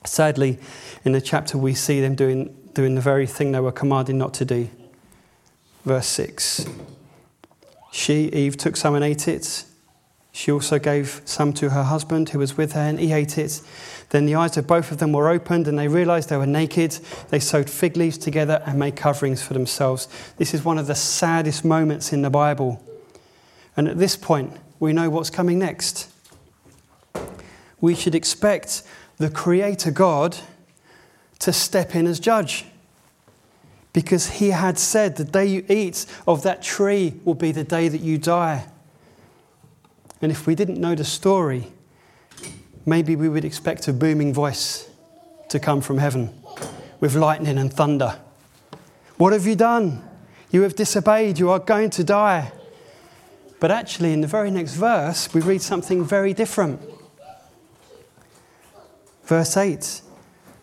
Sadly, 0.04 0.58
in 1.04 1.12
the 1.12 1.22
chapter, 1.22 1.58
we 1.58 1.74
see 1.76 2.02
them 2.02 2.16
doing, 2.16 2.57
doing 2.78 2.94
the 2.94 3.02
very 3.02 3.26
thing 3.26 3.54
they 3.54 3.60
were 3.60 3.72
commanded 3.72 4.14
not 4.14 4.36
to 4.36 4.46
do. 4.46 4.70
Verse 5.84 6.06
6 6.06 6.68
She, 7.92 8.26
Eve, 8.28 8.56
took 8.56 8.78
some 8.78 8.94
and 8.94 9.04
ate 9.04 9.28
it. 9.28 9.66
She 10.32 10.52
also 10.52 10.78
gave 10.78 11.24
some 11.26 11.54
to 11.54 11.72
her 11.72 11.82
husband 11.82 12.30
who 12.30 12.38
was 12.38 12.56
with 12.56 12.74
her, 12.74 12.82
and 12.82 13.00
he 13.00 13.14
ate 13.14 13.40
it. 13.40 13.64
Then 14.12 14.28
the 14.28 14.36
eyes 14.36 14.58
of 14.58 14.68
both 14.68 14.92
of 14.92 15.00
them 15.00 15.12
were 15.12 15.28
opened, 15.28 15.68
and 15.68 15.80
they 15.80 15.88
realized 15.88 16.30
they 16.30 16.38
were 16.38 16.46
naked. 16.46 17.00
They 17.30 17.40
sewed 17.40 17.68
fig 17.68 17.98
leaves 17.98 18.20
together 18.20 18.62
and 18.68 18.78
made 18.78 18.96
coverings 18.96 19.42
for 19.42 19.56
themselves. 19.56 20.08
This 20.38 20.54
is 20.54 20.64
one 20.64 20.78
of 20.78 20.86
the 20.86 20.94
saddest 20.94 21.66
moments 21.66 22.14
in 22.14 22.22
the 22.22 22.30
Bible. 22.30 22.80
And 23.76 23.88
at 23.88 23.98
this 23.98 24.16
point, 24.16 24.54
we 24.80 24.94
know 24.94 25.10
what's 25.10 25.32
coming 25.32 25.58
next. 25.58 26.12
We 27.82 27.96
should 27.96 28.14
expect 28.14 28.84
the 29.18 29.32
Creator 29.32 29.90
God 29.90 30.38
to 31.40 31.54
step 31.54 31.96
in 31.96 32.08
as 32.08 32.20
judge. 32.20 32.66
Because 33.94 34.30
he 34.30 34.50
had 34.50 34.78
said, 34.78 35.16
The 35.16 35.24
day 35.24 35.46
you 35.46 35.66
eat 35.70 36.06
of 36.28 36.44
that 36.44 36.62
tree 36.62 37.14
will 37.26 37.34
be 37.34 37.52
the 37.52 37.64
day 37.64 37.88
that 37.88 38.02
you 38.02 38.18
die. 38.18 38.66
And 40.22 40.32
if 40.32 40.48
we 40.48 40.56
didn't 40.56 40.80
know 40.80 40.96
the 40.96 41.04
story, 41.04 41.72
maybe 42.86 43.16
we 43.16 43.30
would 43.30 43.46
expect 43.46 43.88
a 43.88 43.94
booming 43.94 44.34
voice 44.34 44.90
to 45.50 45.60
come 45.60 45.82
from 45.82 45.98
heaven 45.98 46.34
with 47.00 47.16
lightning 47.16 47.58
and 47.58 47.72
thunder. 47.72 48.20
What 49.18 49.34
have 49.34 49.46
you 49.46 49.56
done? 49.56 50.04
You 50.52 50.62
have 50.62 50.76
disobeyed. 50.76 51.40
You 51.40 51.50
are 51.50 51.60
going 51.60 51.90
to 51.92 52.04
die. 52.04 52.52
But 53.60 53.72
actually, 53.72 54.14
in 54.14 54.22
the 54.22 54.28
very 54.28 54.52
next 54.52 54.76
verse, 54.76 55.34
we 55.34 55.42
read 55.42 55.62
something 55.62 56.06
very 56.06 56.34
different. 56.34 56.80
Verse 59.24 59.58
8 59.58 60.02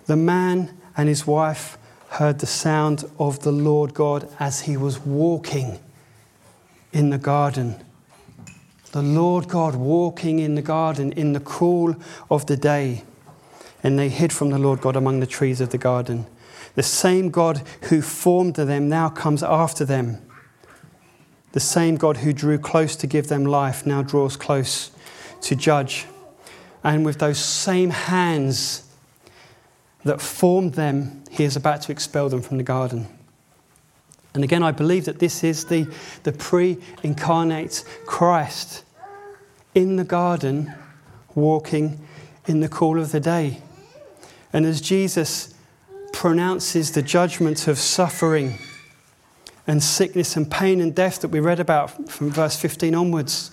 The 0.06 0.16
man 0.16 0.76
and 0.96 1.08
his 1.08 1.26
wife 1.26 1.78
heard 2.10 2.38
the 2.38 2.46
sound 2.46 3.04
of 3.18 3.40
the 3.40 3.52
Lord 3.52 3.94
God 3.94 4.28
as 4.38 4.62
he 4.62 4.76
was 4.76 5.00
walking 5.00 5.80
in 6.92 7.10
the 7.10 7.18
garden. 7.18 7.82
The 8.92 9.02
Lord 9.02 9.48
God 9.48 9.74
walking 9.74 10.38
in 10.38 10.54
the 10.54 10.62
garden 10.62 11.12
in 11.12 11.32
the 11.32 11.40
cool 11.40 11.96
of 12.30 12.46
the 12.46 12.56
day. 12.56 13.02
And 13.82 13.98
they 13.98 14.08
hid 14.08 14.32
from 14.32 14.50
the 14.50 14.58
Lord 14.58 14.80
God 14.80 14.94
among 14.94 15.20
the 15.20 15.26
trees 15.26 15.60
of 15.60 15.70
the 15.70 15.78
garden. 15.78 16.26
The 16.76 16.82
same 16.82 17.30
God 17.30 17.62
who 17.82 18.00
formed 18.00 18.54
them 18.54 18.88
now 18.88 19.08
comes 19.08 19.42
after 19.42 19.84
them. 19.84 20.18
The 21.52 21.60
same 21.60 21.96
God 21.96 22.18
who 22.18 22.32
drew 22.32 22.58
close 22.58 22.96
to 22.96 23.06
give 23.06 23.28
them 23.28 23.44
life 23.44 23.86
now 23.86 24.02
draws 24.02 24.36
close 24.36 24.90
to 25.42 25.56
judge. 25.56 26.06
And 26.82 27.04
with 27.04 27.18
those 27.18 27.38
same 27.38 27.90
hands 27.90 28.84
that 30.04 30.20
formed 30.20 30.74
them, 30.74 31.24
he 31.30 31.44
is 31.44 31.56
about 31.56 31.82
to 31.82 31.92
expel 31.92 32.28
them 32.28 32.42
from 32.42 32.58
the 32.58 32.62
garden. 32.62 33.06
And 34.34 34.44
again, 34.44 34.62
I 34.62 34.72
believe 34.72 35.04
that 35.04 35.18
this 35.18 35.44
is 35.44 35.66
the, 35.66 35.86
the 36.24 36.32
pre 36.32 36.78
incarnate 37.02 37.84
Christ 38.06 38.84
in 39.74 39.96
the 39.96 40.04
garden, 40.04 40.74
walking 41.34 42.00
in 42.46 42.60
the 42.60 42.68
cool 42.68 43.00
of 43.00 43.12
the 43.12 43.20
day. 43.20 43.60
And 44.52 44.66
as 44.66 44.80
Jesus 44.80 45.54
pronounces 46.12 46.92
the 46.92 47.02
judgment 47.02 47.66
of 47.66 47.78
suffering, 47.78 48.58
and 49.66 49.82
sickness 49.82 50.36
and 50.36 50.50
pain 50.50 50.80
and 50.80 50.94
death 50.94 51.20
that 51.20 51.28
we 51.28 51.40
read 51.40 51.60
about 51.60 52.10
from 52.10 52.30
verse 52.30 52.56
15 52.56 52.94
onwards. 52.94 53.50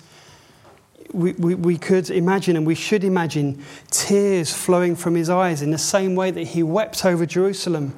We, 1.13 1.33
we, 1.33 1.77
could 1.77 2.09
imagine 2.09 2.55
and 2.55 2.65
we 2.65 2.75
should 2.75 3.03
imagine 3.03 3.63
tears 3.89 4.53
flowing 4.53 4.95
from 4.95 5.15
his 5.15 5.29
eyes 5.29 5.61
in 5.61 5.71
the 5.71 5.77
same 5.77 6.15
way 6.15 6.31
that 6.31 6.43
he 6.43 6.63
wept 6.63 7.05
over 7.05 7.25
Jerusalem 7.25 7.93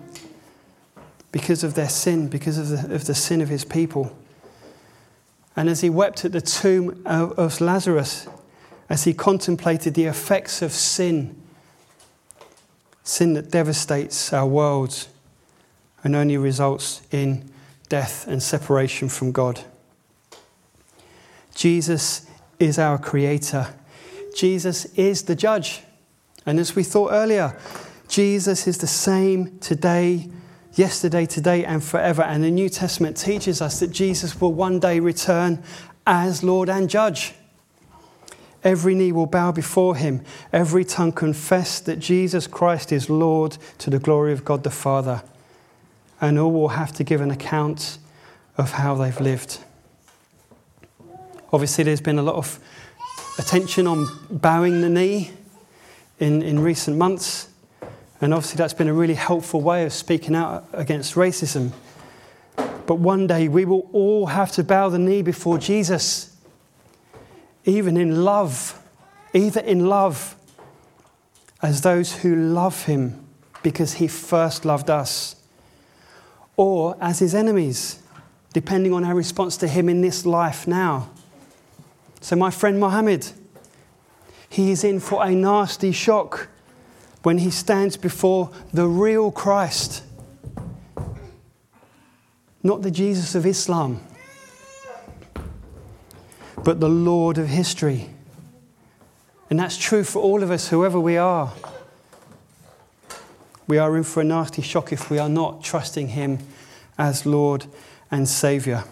because 1.32 1.63
of 1.63 1.73
their 1.73 1.89
sin, 1.89 2.28
because 2.28 2.58
of 2.58 2.69
the, 2.69 2.95
of 2.95 3.06
the 3.06 3.15
sin 3.15 3.41
of 3.41 3.49
his 3.49 3.65
people. 3.65 4.15
And 5.56 5.69
as 5.69 5.82
he 5.82 5.89
wept 5.89 6.26
at 6.26 6.32
the 6.32 6.41
tomb 6.41 7.02
of, 7.06 7.38
of 7.38 7.62
Lazarus, 7.62 8.28
as 8.89 9.04
he 9.04 9.13
contemplated 9.13 9.93
the 9.93 10.06
effects 10.06 10.62
of 10.62 10.71
sin, 10.71 11.36
sin 13.04 13.34
that 13.34 13.52
devastates 13.52 14.34
our 14.34 14.45
world 14.45 15.08
and 16.04 16.15
only 16.15 16.38
results 16.38 17.02
in 17.12 17.49
death 17.89 18.28
and 18.28 18.41
separation 18.41 19.10
from 19.10 19.32
God. 19.32 19.62
Jesus 21.56 22.28
is 22.63 22.80
our 22.80 22.97
creator. 22.97 23.67
Jesus 24.36 24.86
is 24.95 25.23
the 25.23 25.36
judge. 25.36 25.82
And 26.45 26.60
as 26.60 26.76
we 26.76 26.84
thought 26.84 27.12
earlier, 27.12 27.58
Jesus 28.08 28.67
is 28.67 28.78
the 28.80 28.88
same 28.88 29.60
today, 29.60 30.30
yesterday, 30.73 31.26
today, 31.26 31.65
and 31.65 31.84
forever. 31.84 32.21
And 32.21 32.43
the 32.43 32.52
New 32.52 32.69
Testament 32.69 33.17
teaches 33.17 33.62
us 33.62 33.80
that 33.80 33.91
Jesus 33.91 34.39
will 34.41 34.54
one 34.54 34.80
day 34.80 34.99
return 34.99 35.63
as 36.08 36.43
Lord 36.43 36.69
and 36.69 36.89
Judge. 36.89 37.34
Every 38.63 38.95
knee 38.95 39.12
will 39.12 39.26
bow 39.26 39.52
before 39.52 39.95
him, 39.95 40.23
every 40.54 40.86
tongue 40.86 41.12
confess 41.12 41.82
that 41.82 41.99
Jesus 41.99 42.47
Christ 42.47 42.93
is 42.93 43.10
Lord 43.10 43.58
to 43.80 43.89
the 43.89 43.99
glory 43.99 44.32
of 44.32 44.45
God 44.45 44.63
the 44.63 44.71
Father 44.71 45.21
and 46.23 46.39
all 46.39 46.52
will 46.54 46.69
have 46.69 46.93
to 46.93 47.04
give 47.04 47.19
an 47.19 47.32
account 47.32 47.97
of 48.58 48.71
how 48.71 48.95
they've 48.95 49.19
lived. 49.19 49.60
Obviously, 51.54 51.84
there's 51.84 52.02
been 52.02 52.18
a 52.18 52.24
lot 52.24 52.34
of 52.34 52.60
attention 53.38 53.86
on 53.86 54.08
bowing 54.32 54.82
the 54.82 54.89
knee 54.89 55.30
in, 56.20 56.42
in 56.42 56.58
recent 56.58 56.98
months, 56.98 57.48
and 58.22 58.34
obviously, 58.34 58.58
that's 58.58 58.74
been 58.74 58.88
a 58.88 58.94
really 58.94 59.13
helpful 59.13 59.62
way 59.62 59.86
of 59.86 59.94
speaking 59.94 60.34
out 60.34 60.68
against 60.74 61.13
racism. 61.13 61.72
But 62.88 62.96
one 62.96 63.28
day, 63.28 63.48
we 63.48 63.66
will 63.66 63.88
all 63.94 64.26
have 64.26 64.52
to 64.54 64.63
bow 64.63 64.89
the 64.89 64.98
knee 64.98 65.22
before 65.22 65.60
Jesus, 65.60 66.36
even 67.66 67.98
in 67.98 68.24
love, 68.24 68.82
either 69.36 69.62
in 69.62 69.86
love 69.86 70.36
as 71.62 71.82
those 71.82 72.16
who 72.18 72.36
love 72.36 72.86
him 72.86 73.24
because 73.62 73.94
he 73.94 74.08
first 74.08 74.66
loved 74.66 74.89
us 74.89 75.36
or 76.58 76.98
as 77.00 77.20
his 77.20 77.36
enemies, 77.36 78.00
depending 78.54 78.92
on 78.92 79.04
our 79.04 79.13
response 79.13 79.56
to 79.58 79.68
him 79.68 79.88
in 79.88 80.02
this 80.02 80.26
life 80.26 80.66
now. 80.66 81.12
So, 82.24 82.36
my 82.38 82.50
friend 82.50 82.80
Mohammed, 82.80 83.32
he 84.50 84.72
is 84.72 84.84
in 84.84 85.00
for 85.02 85.24
a 85.24 85.36
nasty 85.36 85.92
shock 85.92 86.48
when 87.22 87.38
he 87.40 87.50
stands 87.50 87.98
before 87.98 88.50
the 88.74 88.88
real 88.88 89.30
Christ, 89.32 90.04
not 92.64 92.82
the 92.82 92.92
Jesus 92.92 93.36
of 93.36 93.46
Islam, 93.46 94.02
but 96.64 96.80
the 96.80 96.90
Lord 96.90 97.38
of 97.38 97.50
history. 97.50 98.10
And 99.50 99.60
that's 99.60 99.78
true 99.78 100.04
for 100.04 100.22
all 100.22 100.42
of 100.42 100.50
us, 100.50 100.70
whoever 100.70 101.00
we 101.00 101.18
are 101.18 101.54
we 103.68 103.78
are 103.78 103.96
in 103.96 104.04
for 104.04 104.22
a 104.22 104.24
nasty 104.24 104.62
shock 104.62 104.92
if 104.92 105.10
we 105.10 105.18
are 105.18 105.30
not 105.30 105.64
trusting 105.64 106.10
Him 106.10 106.40
as 106.98 107.26
Lord 107.26 107.66
and 108.12 108.28
Saviour. 108.28 108.84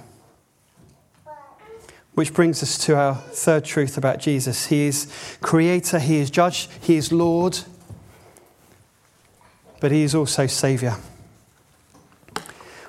Which 2.14 2.34
brings 2.34 2.62
us 2.62 2.78
to 2.86 2.96
our 2.96 3.16
third 3.16 3.64
truth 3.66 3.98
about 3.98 4.20
Jesus. 4.20 4.68
He 4.68 4.88
is 4.88 5.38
creator, 5.42 6.00
He 6.00 6.18
is 6.18 6.30
judge, 6.30 6.68
He 6.82 6.98
is 6.98 7.12
Lord, 7.12 7.60
but 9.80 9.92
He 9.92 10.04
is 10.04 10.14
also 10.14 10.48
Saviour. 10.48 10.98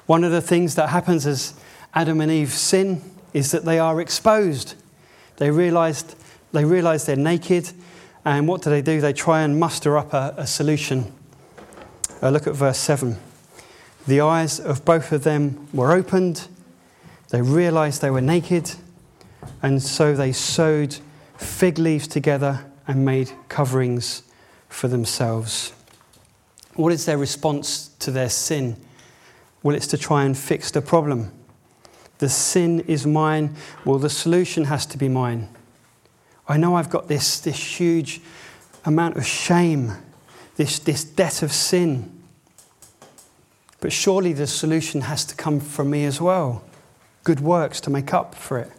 One 0.07 0.25
of 0.25 0.33
the 0.33 0.43
things 0.43 0.75
that 0.75 0.89
happens 0.89 1.27
as 1.27 1.55
Adam 1.95 2.21
and 2.21 2.31
Eve 2.31 2.53
sin 2.53 3.03
is 3.33 3.53
that 3.53 3.65
they 3.65 3.79
are 3.79 4.01
exposed. 4.01 4.75
They 5.37 5.51
realized 5.51 6.17
they 6.53 6.65
realize 6.65 7.07
they're 7.07 7.17
naked, 7.17 7.71
and 8.25 8.47
what 8.47 8.63
do 8.63 8.71
they 8.71 8.83
do? 8.83 9.01
They 9.01 9.13
try 9.13 9.41
and 9.43 9.59
muster 9.59 9.97
up 9.97 10.13
a, 10.13 10.35
a 10.37 10.47
solution. 10.47 11.13
Uh, 12.23 12.29
look 12.29 12.47
at 12.47 12.55
verse 12.55 12.79
7. 12.79 13.17
The 14.07 14.21
eyes 14.21 14.61
of 14.61 14.85
both 14.85 15.13
of 15.13 15.25
them 15.25 15.69
were 15.73 15.93
opened. 15.93 16.47
They 17.31 17.41
realized 17.41 18.03
they 18.03 18.11
were 18.11 18.21
naked, 18.21 18.73
and 19.63 19.83
so 19.83 20.15
they 20.15 20.33
sewed 20.33 20.99
fig 21.37 21.79
leaves 21.79 22.07
together 22.07 22.65
and 22.87 23.05
made 23.05 23.33
coverings 23.49 24.23
for 24.69 24.89
themselves. 24.89 25.73
What 26.75 26.93
is 26.93 27.05
their 27.05 27.19
response 27.19 27.89
to 28.01 28.11
their 28.11 28.29
sin? 28.29 28.77
Well, 29.63 29.77
it's 29.77 29.87
to 29.89 29.99
try 29.99 30.25
and 30.25 30.37
fix 30.37 30.71
the 30.71 30.83
problem. 30.83 31.31
The 32.19 32.29
sin 32.29 32.81
is 32.81 33.07
mine. 33.07 33.57
Well, 33.85 33.99
the 33.99 34.11
solution 34.11 34.65
has 34.65 34.87
to 34.87 34.99
be 34.99 35.09
mine. 35.09 35.49
I 36.49 36.57
know 36.57 36.77
I've 36.77 36.91
got 36.91 37.09
this, 37.09 37.41
this 37.41 37.79
huge 37.79 38.21
amount 38.85 39.17
of 39.17 39.27
shame 39.27 39.93
this, 40.57 40.79
this 40.79 41.05
debt 41.05 41.43
of 41.43 41.53
sin. 41.53 42.23
But 43.81 43.93
surely 43.93 44.33
the 44.33 44.47
solution 44.47 45.03
has 45.03 45.25
to 45.27 45.35
come 45.35 45.61
from 45.61 45.91
me 45.91 46.05
as 46.05 46.21
well 46.21 46.65
good 47.25 47.39
works 47.39 47.81
to 47.81 47.89
make 47.89 48.13
up 48.13 48.35
for 48.35 48.59
it. 48.59 48.73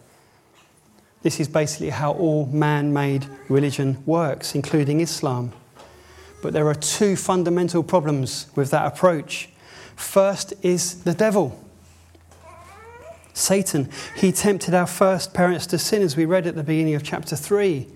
This 1.24 1.40
is 1.40 1.48
basically 1.48 1.88
how 1.88 2.12
all 2.12 2.44
man 2.44 2.92
made 2.92 3.26
religion 3.48 3.96
works, 4.04 4.54
including 4.54 5.00
Islam. 5.00 5.54
But 6.42 6.52
there 6.52 6.68
are 6.68 6.74
two 6.74 7.16
fundamental 7.16 7.82
problems 7.82 8.46
with 8.54 8.70
that 8.72 8.86
approach. 8.86 9.48
First 9.96 10.52
is 10.60 11.02
the 11.02 11.14
devil. 11.14 11.58
Satan, 13.32 13.88
he 14.14 14.32
tempted 14.32 14.74
our 14.74 14.86
first 14.86 15.32
parents 15.32 15.66
to 15.68 15.78
sin, 15.78 16.02
as 16.02 16.14
we 16.14 16.26
read 16.26 16.46
at 16.46 16.56
the 16.56 16.62
beginning 16.62 16.94
of 16.94 17.02
chapter 17.02 17.36
3. 17.36 17.86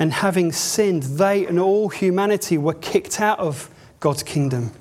And 0.00 0.12
having 0.12 0.50
sinned, 0.50 1.04
they 1.04 1.46
and 1.46 1.56
all 1.56 1.88
humanity 1.88 2.58
were 2.58 2.74
kicked 2.74 3.20
out 3.20 3.38
of 3.38 3.70
God's 4.00 4.24
kingdom 4.24 4.72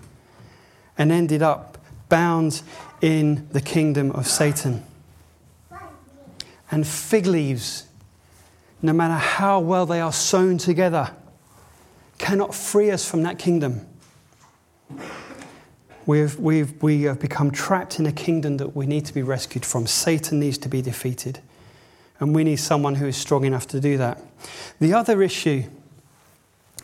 and 0.98 1.12
ended 1.12 1.44
up 1.44 1.78
bound 2.10 2.64
in 3.00 3.48
the 3.52 3.62
kingdom 3.62 4.10
of 4.14 4.26
Satan. 4.26 4.84
And 6.72 6.88
fig 6.88 7.28
leaves, 7.28 7.86
no 8.82 8.94
matter 8.94 9.14
how 9.14 9.60
well 9.60 9.86
they 9.86 10.00
are 10.00 10.14
sewn 10.14 10.58
together, 10.58 11.12
cannot 12.18 12.56
free 12.56 12.90
us 12.90 13.10
from 13.10 13.24
that 13.24 13.38
kingdom. 13.38 13.86
We've, 16.06 16.38
we've, 16.40 16.82
we 16.82 17.04
have 17.04 17.20
become 17.20 17.52
trapped 17.52 18.00
in 18.00 18.06
a 18.06 18.12
kingdom 18.12 18.58
that 18.58 18.76
we 18.76 18.86
need 18.86 19.06
to 19.06 19.14
be 19.14 19.22
rescued 19.22 19.66
from. 19.66 19.86
Satan 19.86 20.40
needs 20.40 20.58
to 20.60 20.70
be 20.70 20.82
defeated. 20.82 21.40
And 22.20 22.36
we 22.36 22.44
need 22.44 22.58
someone 22.58 22.96
who 22.96 23.08
is 23.08 23.18
strong 23.18 23.46
enough 23.46 23.68
to 23.68 23.80
do 23.80 23.98
that. 23.98 24.20
The 24.80 24.94
other 24.94 25.22
issue 25.22 25.64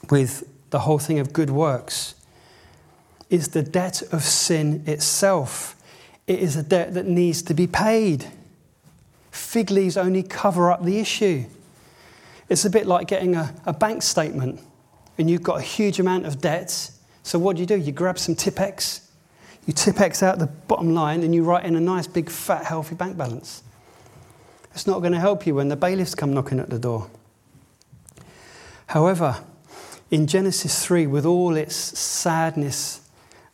with 0.10 0.48
the 0.70 0.80
whole 0.80 1.00
thing 1.00 1.20
of 1.20 1.34
good 1.34 1.50
works 1.50 2.16
is 3.30 3.50
the 3.50 3.64
debt 3.64 4.02
of 4.12 4.24
sin 4.24 4.84
itself. 4.86 5.76
It 6.28 6.40
is 6.40 6.56
a 6.56 6.64
debt 6.64 6.94
that 6.94 7.06
needs 7.06 7.42
to 7.44 7.54
be 7.54 7.68
paid. 7.68 8.26
Fig 9.48 9.72
leaves 9.72 9.96
only 9.96 10.24
cover 10.24 10.70
up 10.70 10.84
the 10.84 11.00
issue. 11.00 11.46
It's 12.50 12.66
a 12.66 12.70
bit 12.70 12.86
like 12.86 13.08
getting 13.08 13.34
a, 13.34 13.56
a 13.66 13.72
bank 13.72 14.04
statement 14.04 14.60
and 15.18 15.30
you've 15.30 15.42
got 15.42 15.58
a 15.58 15.62
huge 15.62 16.02
amount 16.02 16.26
of 16.26 16.42
debts. 16.42 17.00
So, 17.24 17.40
what 17.40 17.56
do 17.56 17.62
you 17.62 17.66
do? 17.66 17.78
You 17.78 17.94
grab 17.94 18.20
some 18.20 18.36
Tipp-Ex, 18.36 19.10
you 19.66 19.72
Tipp-Ex 19.72 20.22
out 20.22 20.40
the 20.40 20.48
bottom 20.48 20.94
line, 20.94 21.24
and 21.24 21.34
you 21.34 21.46
write 21.46 21.64
in 21.64 21.78
a 21.78 21.80
nice, 21.80 22.08
big, 22.08 22.30
fat, 22.30 22.66
healthy 22.66 22.96
bank 22.96 23.16
balance. 23.16 23.64
It's 24.74 24.86
not 24.86 25.00
going 25.00 25.14
to 25.14 25.20
help 25.20 25.48
you 25.48 25.56
when 25.56 25.70
the 25.70 25.78
bailiffs 25.78 26.14
come 26.14 26.34
knocking 26.34 26.60
at 26.60 26.70
the 26.70 26.78
door. 26.78 27.10
However, 28.88 29.38
in 30.12 30.28
Genesis 30.28 30.86
3, 30.86 31.08
with 31.08 31.26
all 31.26 31.56
its 31.56 31.74
sadness 31.74 33.00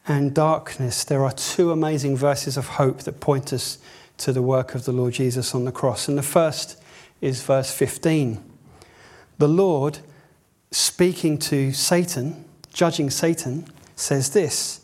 and 0.07 0.33
darkness, 0.33 1.03
there 1.03 1.23
are 1.23 1.31
two 1.31 1.71
amazing 1.71 2.17
verses 2.17 2.57
of 2.57 2.65
hope 2.65 3.01
that 3.01 3.19
point 3.19 3.53
us 3.53 3.77
to 4.17 4.31
the 4.31 4.41
work 4.41 4.75
of 4.75 4.85
the 4.85 4.91
Lord 4.91 5.13
Jesus 5.13 5.53
on 5.55 5.65
the 5.65 5.71
cross. 5.71 6.07
And 6.07 6.17
the 6.17 6.23
first 6.23 6.81
is 7.21 7.41
verse 7.41 7.73
15. 7.73 8.43
The 9.37 9.47
Lord, 9.47 9.99
speaking 10.71 11.37
to 11.39 11.71
Satan, 11.73 12.45
judging 12.73 13.09
Satan, 13.09 13.65
says 13.95 14.31
this 14.31 14.81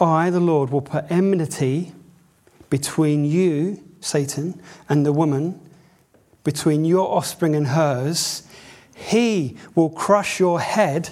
I, 0.00 0.30
the 0.30 0.40
Lord, 0.40 0.70
will 0.70 0.82
put 0.82 1.10
enmity 1.10 1.92
between 2.70 3.24
you, 3.24 3.82
Satan, 4.00 4.60
and 4.88 5.04
the 5.04 5.12
woman, 5.12 5.60
between 6.44 6.84
your 6.84 7.08
offspring 7.08 7.56
and 7.56 7.68
hers. 7.68 8.42
He 8.94 9.56
will 9.74 9.90
crush 9.90 10.40
your 10.40 10.60
head, 10.60 11.10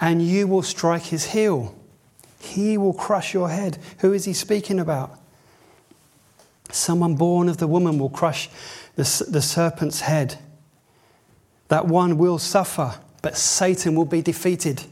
and 0.00 0.20
you 0.22 0.46
will 0.46 0.62
strike 0.62 1.04
his 1.04 1.26
heel. 1.26 1.74
He 2.38 2.76
will 2.76 2.92
crush 2.92 3.34
your 3.34 3.48
head. 3.48 3.78
Who 3.98 4.12
is 4.12 4.24
he 4.24 4.32
speaking 4.32 4.78
about? 4.78 5.18
Someone 6.70 7.14
born 7.14 7.48
of 7.48 7.58
the 7.58 7.66
woman 7.66 7.98
will 7.98 8.10
crush 8.10 8.48
the, 8.96 9.26
the 9.28 9.42
serpent's 9.42 10.00
head. 10.00 10.38
That 11.68 11.86
one 11.86 12.18
will 12.18 12.38
suffer, 12.38 12.94
but 13.22 13.36
Satan 13.36 13.94
will 13.94 14.04
be 14.04 14.22
defeated. 14.22 14.82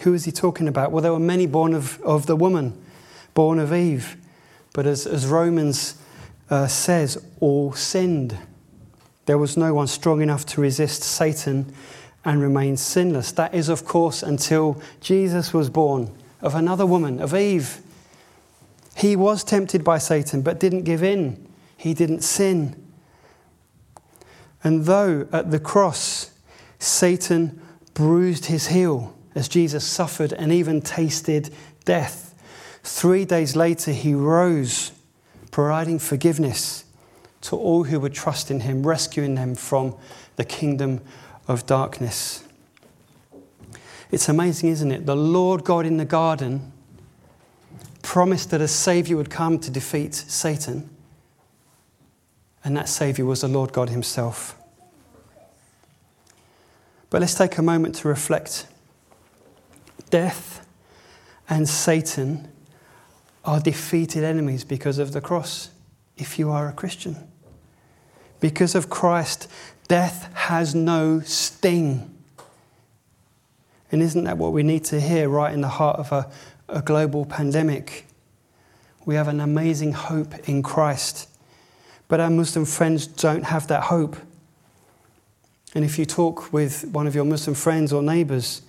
Who 0.00 0.14
is 0.14 0.24
he 0.24 0.32
talking 0.32 0.68
about? 0.68 0.92
Well, 0.92 1.02
there 1.02 1.12
were 1.12 1.18
many 1.18 1.46
born 1.46 1.74
of, 1.74 2.00
of 2.02 2.26
the 2.26 2.36
woman, 2.36 2.80
born 3.34 3.58
of 3.58 3.72
Eve. 3.72 4.16
But 4.72 4.86
as, 4.86 5.06
as 5.06 5.26
Romans 5.26 6.00
uh, 6.50 6.66
says, 6.66 7.22
all 7.40 7.72
sinned. 7.72 8.36
There 9.26 9.38
was 9.38 9.56
no 9.56 9.74
one 9.74 9.86
strong 9.86 10.22
enough 10.22 10.46
to 10.46 10.60
resist 10.60 11.02
Satan 11.02 11.72
and 12.24 12.40
remain 12.40 12.76
sinless. 12.76 13.32
That 13.32 13.54
is, 13.54 13.68
of 13.68 13.84
course, 13.84 14.22
until 14.22 14.80
Jesus 15.00 15.52
was 15.52 15.68
born 15.68 16.10
of 16.40 16.54
another 16.54 16.86
woman, 16.86 17.20
of 17.20 17.34
Eve. 17.34 17.80
He 18.98 19.14
was 19.14 19.44
tempted 19.44 19.84
by 19.84 19.98
Satan 19.98 20.42
but 20.42 20.58
didn't 20.58 20.82
give 20.82 21.04
in, 21.04 21.46
he 21.76 21.94
didn't 21.94 22.22
sin. 22.22 22.84
And 24.64 24.86
though 24.86 25.28
at 25.32 25.52
the 25.52 25.60
cross 25.60 26.32
Satan 26.80 27.62
bruised 27.94 28.46
his 28.46 28.66
heel 28.68 29.14
as 29.36 29.48
Jesus 29.48 29.86
suffered 29.86 30.32
and 30.32 30.50
even 30.50 30.82
tasted 30.82 31.54
death, 31.84 32.34
three 32.82 33.24
days 33.24 33.54
later 33.54 33.92
he 33.92 34.14
rose, 34.14 34.90
providing 35.52 36.00
forgiveness 36.00 36.84
to 37.42 37.56
all 37.56 37.84
who 37.84 38.00
would 38.00 38.14
trust 38.14 38.50
in 38.50 38.60
him, 38.60 38.84
rescuing 38.84 39.36
them 39.36 39.54
from 39.54 39.94
the 40.34 40.44
kingdom 40.44 41.00
of 41.46 41.66
darkness. 41.66 42.42
It's 44.10 44.28
amazing, 44.28 44.70
isn't 44.70 44.90
it? 44.90 45.06
The 45.06 45.14
Lord 45.14 45.62
God 45.62 45.86
in 45.86 45.98
the 45.98 46.04
garden 46.04 46.72
promised 48.08 48.48
that 48.48 48.62
a 48.62 48.66
Savior 48.66 49.18
would 49.18 49.28
come 49.28 49.58
to 49.58 49.70
defeat 49.70 50.14
Satan, 50.14 50.88
and 52.64 52.74
that 52.74 52.88
Savior 52.88 53.26
was 53.26 53.42
the 53.42 53.48
Lord 53.48 53.70
God 53.70 53.90
Himself. 53.90 54.56
But 57.10 57.20
let's 57.20 57.34
take 57.34 57.58
a 57.58 57.62
moment 57.62 57.96
to 57.96 58.08
reflect. 58.08 58.66
Death 60.08 60.66
and 61.50 61.68
Satan 61.68 62.50
are 63.44 63.60
defeated 63.60 64.24
enemies 64.24 64.64
because 64.64 64.98
of 64.98 65.12
the 65.12 65.20
cross, 65.20 65.68
if 66.16 66.38
you 66.38 66.50
are 66.50 66.66
a 66.66 66.72
Christian. 66.72 67.28
Because 68.40 68.74
of 68.74 68.88
Christ, 68.88 69.48
death 69.86 70.32
has 70.32 70.74
no 70.74 71.20
sting. 71.20 72.16
And 73.92 74.00
isn't 74.00 74.24
that 74.24 74.38
what 74.38 74.54
we 74.54 74.62
need 74.62 74.84
to 74.84 74.98
hear 74.98 75.28
right 75.28 75.52
in 75.52 75.60
the 75.60 75.68
heart 75.68 75.98
of 75.98 76.10
a, 76.10 76.30
a 76.68 76.82
global 76.82 77.24
pandemic? 77.24 78.06
We 79.04 79.14
have 79.14 79.28
an 79.28 79.40
amazing 79.40 79.92
hope 79.92 80.48
in 80.48 80.62
Christ. 80.62 81.28
But 82.08 82.20
our 82.20 82.30
Muslim 82.30 82.64
friends 82.64 83.06
don't 83.06 83.44
have 83.44 83.68
that 83.68 83.84
hope. 83.84 84.16
And 85.74 85.84
if 85.84 85.98
you 85.98 86.06
talk 86.06 86.52
with 86.52 86.86
one 86.86 87.06
of 87.06 87.14
your 87.14 87.24
Muslim 87.24 87.54
friends 87.54 87.92
or 87.92 88.02
neighbors, 88.02 88.62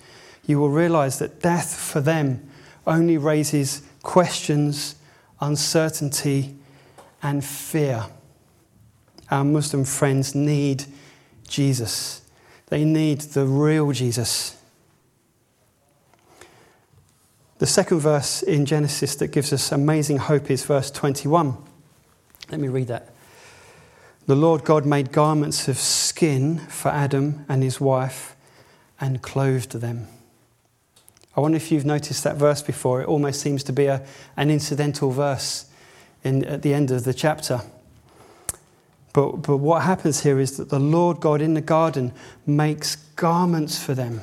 you 0.46 0.58
will 0.58 0.70
realize 0.70 1.18
that 1.18 1.40
death 1.40 1.74
for 1.74 2.00
them 2.00 2.48
only 2.86 3.16
raises 3.16 3.82
questions, 4.02 4.96
uncertainty, 5.40 6.54
and 7.22 7.44
fear. 7.44 8.06
Our 9.30 9.44
Muslim 9.44 9.84
friends 9.84 10.34
need 10.34 10.84
Jesus, 11.48 12.22
they 12.66 12.84
need 12.84 13.20
the 13.20 13.44
real 13.44 13.92
Jesus. 13.92 14.59
The 17.60 17.66
second 17.66 18.00
verse 18.00 18.42
in 18.42 18.64
Genesis 18.64 19.16
that 19.16 19.32
gives 19.32 19.52
us 19.52 19.70
amazing 19.70 20.16
hope 20.16 20.50
is 20.50 20.64
verse 20.64 20.90
21. 20.90 21.58
Let 22.50 22.58
me 22.58 22.68
read 22.68 22.86
that. 22.88 23.12
The 24.26 24.34
Lord 24.34 24.64
God 24.64 24.86
made 24.86 25.12
garments 25.12 25.68
of 25.68 25.76
skin 25.76 26.60
for 26.68 26.88
Adam 26.88 27.44
and 27.50 27.62
his 27.62 27.78
wife 27.78 28.34
and 28.98 29.20
clothed 29.20 29.72
them. 29.72 30.08
I 31.36 31.40
wonder 31.40 31.56
if 31.56 31.70
you've 31.70 31.84
noticed 31.84 32.24
that 32.24 32.36
verse 32.36 32.62
before. 32.62 33.02
It 33.02 33.08
almost 33.08 33.42
seems 33.42 33.62
to 33.64 33.74
be 33.74 33.84
a, 33.84 34.06
an 34.38 34.50
incidental 34.50 35.10
verse 35.10 35.66
in, 36.24 36.42
at 36.46 36.62
the 36.62 36.72
end 36.72 36.90
of 36.90 37.04
the 37.04 37.12
chapter. 37.12 37.60
But, 39.12 39.42
but 39.42 39.58
what 39.58 39.82
happens 39.82 40.22
here 40.22 40.40
is 40.40 40.56
that 40.56 40.70
the 40.70 40.80
Lord 40.80 41.20
God 41.20 41.42
in 41.42 41.52
the 41.52 41.60
garden 41.60 42.12
makes 42.46 42.96
garments 42.96 43.82
for 43.82 43.92
them. 43.92 44.22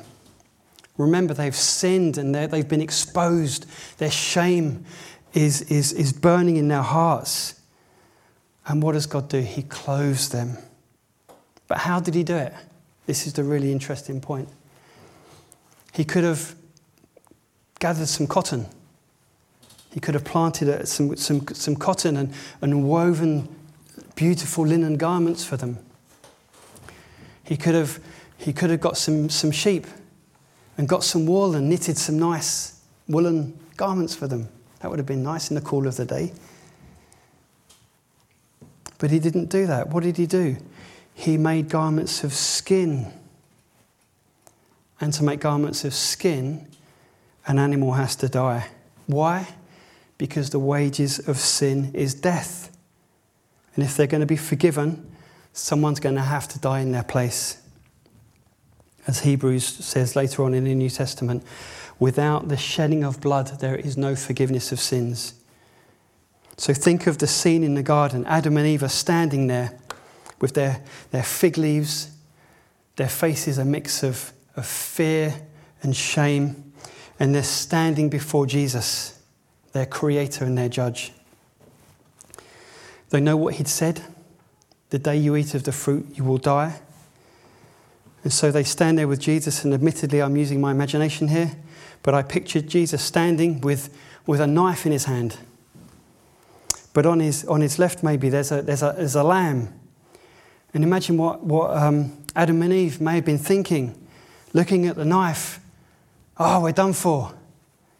Remember, 0.97 1.33
they've 1.33 1.55
sinned 1.55 2.17
and 2.17 2.33
they've 2.33 2.67
been 2.67 2.81
exposed. 2.81 3.65
Their 3.99 4.11
shame 4.11 4.85
is, 5.33 5.61
is, 5.63 5.93
is 5.93 6.11
burning 6.11 6.57
in 6.57 6.67
their 6.67 6.81
hearts. 6.81 7.61
And 8.67 8.81
what 8.81 8.93
does 8.93 9.05
God 9.05 9.29
do? 9.29 9.39
He 9.39 9.63
clothes 9.63 10.29
them. 10.29 10.57
But 11.67 11.79
how 11.79 11.99
did 11.99 12.15
He 12.15 12.23
do 12.23 12.35
it? 12.35 12.53
This 13.05 13.27
is 13.27 13.33
the 13.33 13.43
really 13.43 13.71
interesting 13.71 14.19
point. 14.19 14.49
He 15.93 16.03
could 16.03 16.23
have 16.23 16.55
gathered 17.79 18.07
some 18.07 18.27
cotton. 18.27 18.65
He 19.93 19.99
could 19.99 20.13
have 20.13 20.25
planted 20.25 20.69
uh, 20.69 20.85
some, 20.85 21.15
some, 21.15 21.47
some 21.47 21.75
cotton 21.75 22.17
and, 22.17 22.33
and 22.61 22.83
woven 22.83 23.47
beautiful 24.15 24.65
linen 24.65 24.97
garments 24.97 25.45
for 25.45 25.57
them. 25.57 25.77
He 27.43 27.55
could 27.55 27.75
have, 27.75 27.99
he 28.37 28.51
could 28.51 28.69
have 28.69 28.81
got 28.81 28.97
some, 28.97 29.29
some 29.29 29.51
sheep 29.51 29.87
and 30.77 30.87
got 30.87 31.03
some 31.03 31.25
wool 31.25 31.55
and 31.55 31.69
knitted 31.69 31.97
some 31.97 32.19
nice 32.19 32.79
woolen 33.07 33.57
garments 33.75 34.15
for 34.15 34.27
them. 34.27 34.49
That 34.79 34.89
would 34.89 34.99
have 34.99 35.05
been 35.05 35.23
nice 35.23 35.49
in 35.49 35.55
the 35.55 35.61
cool 35.61 35.87
of 35.87 35.97
the 35.97 36.05
day. 36.05 36.33
But 38.99 39.11
he 39.11 39.19
didn't 39.19 39.49
do 39.49 39.67
that. 39.67 39.89
What 39.89 40.03
did 40.03 40.17
he 40.17 40.25
do? 40.25 40.57
He 41.13 41.37
made 41.37 41.69
garments 41.69 42.23
of 42.23 42.33
skin. 42.33 43.11
And 44.99 45.13
to 45.13 45.23
make 45.23 45.39
garments 45.39 45.83
of 45.85 45.93
skin, 45.93 46.67
an 47.47 47.59
animal 47.59 47.93
has 47.93 48.15
to 48.17 48.29
die. 48.29 48.67
Why? 49.05 49.47
because 50.17 50.49
the 50.49 50.59
wages 50.59 51.19
of 51.27 51.37
sin 51.37 51.91
is 51.93 52.13
death. 52.13 52.75
And 53.75 53.83
if 53.83 53.95
they're 53.95 54.07
going 54.07 54.21
to 54.21 54.27
be 54.27 54.37
forgiven, 54.37 55.09
someone's 55.53 55.99
going 55.99 56.15
to 56.15 56.21
have 56.21 56.47
to 56.49 56.59
die 56.59 56.79
in 56.79 56.91
their 56.91 57.03
place. 57.03 57.61
As 59.07 59.21
Hebrews 59.21 59.65
says 59.65 60.15
later 60.15 60.43
on 60.43 60.53
in 60.53 60.65
the 60.65 60.75
New 60.75 60.89
Testament, 60.89 61.43
without 61.97 62.49
the 62.49 62.57
shedding 62.57 63.03
of 63.03 63.21
blood, 63.21 63.59
there 63.59 63.75
is 63.75 63.97
no 63.97 64.15
forgiveness 64.15 64.71
of 64.71 64.79
sins. 64.79 65.33
So 66.57 66.73
think 66.73 67.07
of 67.07 67.17
the 67.17 67.27
scene 67.27 67.63
in 67.63 67.75
the 67.75 67.83
garden 67.83 68.25
Adam 68.25 68.57
and 68.57 68.67
Eve 68.67 68.83
are 68.83 68.89
standing 68.89 69.47
there 69.47 69.79
with 70.41 70.53
their, 70.53 70.83
their 71.11 71.23
fig 71.23 71.57
leaves, 71.57 72.11
their 72.97 73.09
faces 73.09 73.57
a 73.57 73.65
mix 73.65 74.03
of, 74.03 74.33
of 74.55 74.65
fear 74.65 75.33
and 75.81 75.95
shame, 75.95 76.73
and 77.19 77.33
they're 77.33 77.43
standing 77.43 78.09
before 78.09 78.45
Jesus, 78.45 79.19
their 79.71 79.85
creator 79.85 80.45
and 80.45 80.57
their 80.57 80.69
judge. 80.69 81.13
They 83.09 83.21
know 83.21 83.37
what 83.37 83.55
he'd 83.55 83.67
said 83.67 84.01
the 84.89 84.99
day 84.99 85.17
you 85.17 85.35
eat 85.35 85.53
of 85.53 85.63
the 85.63 85.71
fruit, 85.71 86.05
you 86.13 86.23
will 86.23 86.37
die. 86.37 86.79
And 88.23 88.33
so 88.33 88.51
they 88.51 88.63
stand 88.63 88.97
there 88.97 89.07
with 89.07 89.19
Jesus, 89.19 89.63
and 89.63 89.73
admittedly, 89.73 90.21
I'm 90.21 90.35
using 90.35 90.59
my 90.59 90.71
imagination 90.71 91.29
here, 91.29 91.51
but 92.03 92.13
I 92.13 92.23
pictured 92.23 92.67
Jesus 92.67 93.01
standing 93.01 93.61
with, 93.61 93.95
with 94.25 94.41
a 94.41 94.47
knife 94.47 94.85
in 94.85 94.91
his 94.91 95.05
hand. 95.05 95.37
But 96.93 97.05
on 97.05 97.19
his, 97.19 97.45
on 97.45 97.61
his 97.61 97.77
left, 97.77 98.03
maybe, 98.03 98.29
there's 98.29 98.51
a, 98.51 98.61
there's, 98.61 98.81
a, 98.81 98.95
there's 98.97 99.15
a 99.15 99.23
lamb. 99.23 99.71
And 100.73 100.83
imagine 100.83 101.17
what, 101.17 101.43
what 101.43 101.75
um, 101.75 102.23
Adam 102.35 102.61
and 102.61 102.73
Eve 102.73 102.99
may 102.99 103.15
have 103.15 103.25
been 103.25 103.37
thinking, 103.37 103.95
looking 104.53 104.87
at 104.87 104.95
the 104.95 105.05
knife. 105.05 105.59
Oh, 106.37 106.61
we're 106.61 106.71
done 106.71 106.93
for. 106.93 107.33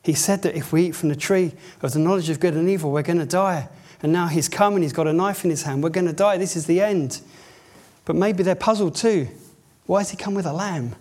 He 0.04 0.14
said 0.14 0.42
that 0.44 0.56
if 0.56 0.72
we 0.72 0.88
eat 0.88 0.96
from 0.96 1.10
the 1.10 1.16
tree 1.16 1.54
of 1.82 1.94
the 1.94 2.00
knowledge 2.00 2.30
of 2.30 2.40
good 2.40 2.54
and 2.54 2.70
evil, 2.70 2.92
we're 2.92 3.04
going 3.04 3.20
to 3.20 3.26
die. 3.26 3.70
And 4.02 4.12
now 4.12 4.28
he's 4.28 4.48
come 4.48 4.76
and 4.76 4.84
he's 4.84 4.94
got 4.94 5.08
a 5.08 5.14
knife 5.14 5.44
in 5.44 5.50
his 5.50 5.64
hand. 5.64 5.84
We're 5.84 5.90
going 5.90 6.08
to 6.08 6.14
die. 6.14 6.38
This 6.38 6.56
is 6.56 6.66
the 6.66 6.82
end. 6.82 7.22
But 8.06 8.16
maybe 8.16 8.44
they're 8.44 8.56
puzzled 8.56 8.96
too. 8.96 9.28
Why 9.88 10.02
has 10.02 10.12
he 10.12 10.18
come 10.18 10.36
with 10.36 10.46
a 10.46 10.54
lamb? 10.54 10.96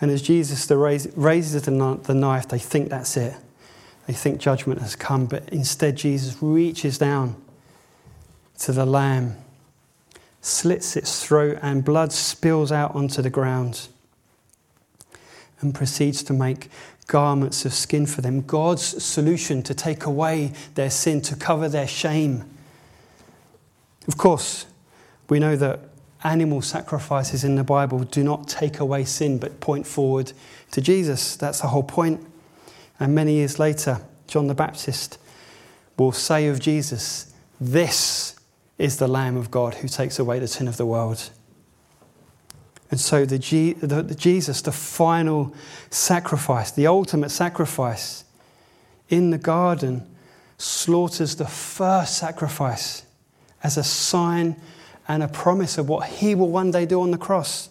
And 0.00 0.10
as 0.10 0.22
Jesus 0.22 0.70
raises 0.70 1.62
the 1.62 2.14
knife, 2.14 2.48
they 2.48 2.58
think 2.58 2.90
that's 2.90 3.16
it. 3.16 3.34
They 4.06 4.12
think 4.12 4.38
judgment 4.38 4.80
has 4.82 4.94
come, 4.94 5.26
but 5.26 5.48
instead, 5.48 5.96
Jesus 5.96 6.40
reaches 6.40 6.98
down 6.98 7.34
to 8.58 8.70
the 8.72 8.86
lamb, 8.86 9.36
slits 10.42 10.96
its 10.96 11.24
throat, 11.24 11.58
and 11.62 11.84
blood 11.84 12.12
spills 12.12 12.70
out 12.70 12.94
onto 12.94 13.20
the 13.20 13.30
ground 13.30 13.88
and 15.60 15.74
proceeds 15.74 16.22
to 16.24 16.32
make 16.32 16.68
garments 17.06 17.64
of 17.64 17.72
skin 17.72 18.04
for 18.06 18.20
them. 18.20 18.42
God's 18.42 19.02
solution 19.02 19.62
to 19.62 19.74
take 19.74 20.04
away 20.04 20.52
their 20.74 20.90
sin, 20.90 21.20
to 21.22 21.34
cover 21.34 21.68
their 21.68 21.88
shame. 21.88 22.44
Of 24.06 24.18
course, 24.18 24.66
we 25.28 25.38
know 25.40 25.56
that 25.56 25.80
animal 26.24 26.62
sacrifices 26.62 27.44
in 27.44 27.56
the 27.56 27.64
Bible 27.64 28.00
do 28.00 28.22
not 28.22 28.48
take 28.48 28.80
away 28.80 29.04
sin 29.04 29.38
but 29.38 29.60
point 29.60 29.86
forward 29.86 30.32
to 30.72 30.80
Jesus. 30.80 31.36
That's 31.36 31.60
the 31.60 31.68
whole 31.68 31.82
point. 31.82 32.24
And 32.98 33.14
many 33.14 33.34
years 33.34 33.58
later, 33.58 34.00
John 34.26 34.46
the 34.46 34.54
Baptist 34.54 35.18
will 35.96 36.12
say 36.12 36.48
of 36.48 36.60
Jesus, 36.60 37.32
This 37.60 38.38
is 38.78 38.96
the 38.98 39.08
Lamb 39.08 39.36
of 39.36 39.50
God 39.50 39.74
who 39.74 39.88
takes 39.88 40.18
away 40.18 40.38
the 40.38 40.48
sin 40.48 40.68
of 40.68 40.76
the 40.76 40.86
world. 40.86 41.30
And 42.90 43.00
so 43.00 43.24
the, 43.24 43.38
G, 43.38 43.72
the, 43.72 44.02
the 44.02 44.14
Jesus, 44.14 44.62
the 44.62 44.72
final 44.72 45.54
sacrifice, 45.90 46.70
the 46.70 46.86
ultimate 46.86 47.30
sacrifice 47.30 48.24
in 49.08 49.30
the 49.30 49.38
garden, 49.38 50.08
slaughters 50.58 51.36
the 51.36 51.46
first 51.46 52.16
sacrifice 52.16 53.04
as 53.62 53.76
a 53.76 53.84
sign 53.84 54.56
and 55.08 55.22
a 55.22 55.28
promise 55.28 55.78
of 55.78 55.88
what 55.88 56.08
he 56.08 56.34
will 56.34 56.50
one 56.50 56.70
day 56.70 56.86
do 56.86 57.00
on 57.00 57.10
the 57.10 57.18
cross. 57.18 57.68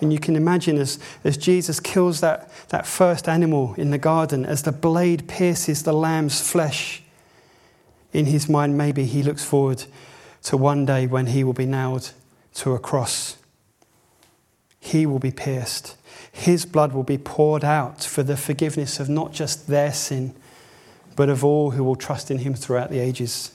And 0.00 0.12
you 0.12 0.18
can 0.18 0.34
imagine 0.34 0.78
as, 0.78 0.98
as 1.22 1.36
Jesus 1.36 1.78
kills 1.78 2.20
that, 2.20 2.50
that 2.70 2.86
first 2.86 3.28
animal 3.28 3.74
in 3.74 3.90
the 3.90 3.98
garden, 3.98 4.44
as 4.44 4.62
the 4.62 4.72
blade 4.72 5.28
pierces 5.28 5.84
the 5.84 5.92
lamb's 5.92 6.40
flesh, 6.40 7.02
in 8.12 8.26
his 8.26 8.48
mind, 8.48 8.76
maybe 8.76 9.04
he 9.04 9.22
looks 9.22 9.44
forward 9.44 9.84
to 10.42 10.56
one 10.56 10.84
day 10.84 11.06
when 11.06 11.26
he 11.26 11.44
will 11.44 11.52
be 11.52 11.66
nailed 11.66 12.12
to 12.54 12.72
a 12.72 12.78
cross. 12.78 13.38
He 14.80 15.06
will 15.06 15.20
be 15.20 15.30
pierced. 15.30 15.96
His 16.30 16.66
blood 16.66 16.92
will 16.92 17.04
be 17.04 17.16
poured 17.16 17.64
out 17.64 18.02
for 18.02 18.22
the 18.22 18.36
forgiveness 18.36 18.98
of 18.98 19.08
not 19.08 19.32
just 19.32 19.68
their 19.68 19.92
sin, 19.92 20.34
but 21.14 21.28
of 21.28 21.44
all 21.44 21.70
who 21.70 21.84
will 21.84 21.96
trust 21.96 22.30
in 22.30 22.38
him 22.38 22.54
throughout 22.54 22.90
the 22.90 22.98
ages. 22.98 23.52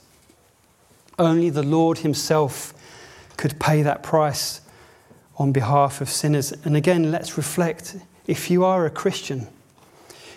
Only 1.19 1.49
the 1.49 1.63
Lord 1.63 1.99
himself 1.99 2.73
could 3.37 3.59
pay 3.59 3.81
that 3.83 4.03
price 4.03 4.61
on 5.37 5.51
behalf 5.51 6.01
of 6.01 6.09
sinners. 6.09 6.51
And 6.63 6.75
again, 6.75 7.11
let's 7.11 7.37
reflect 7.37 7.97
if 8.25 8.49
you 8.51 8.65
are 8.65 8.85
a 8.85 8.89
Christian, 8.89 9.47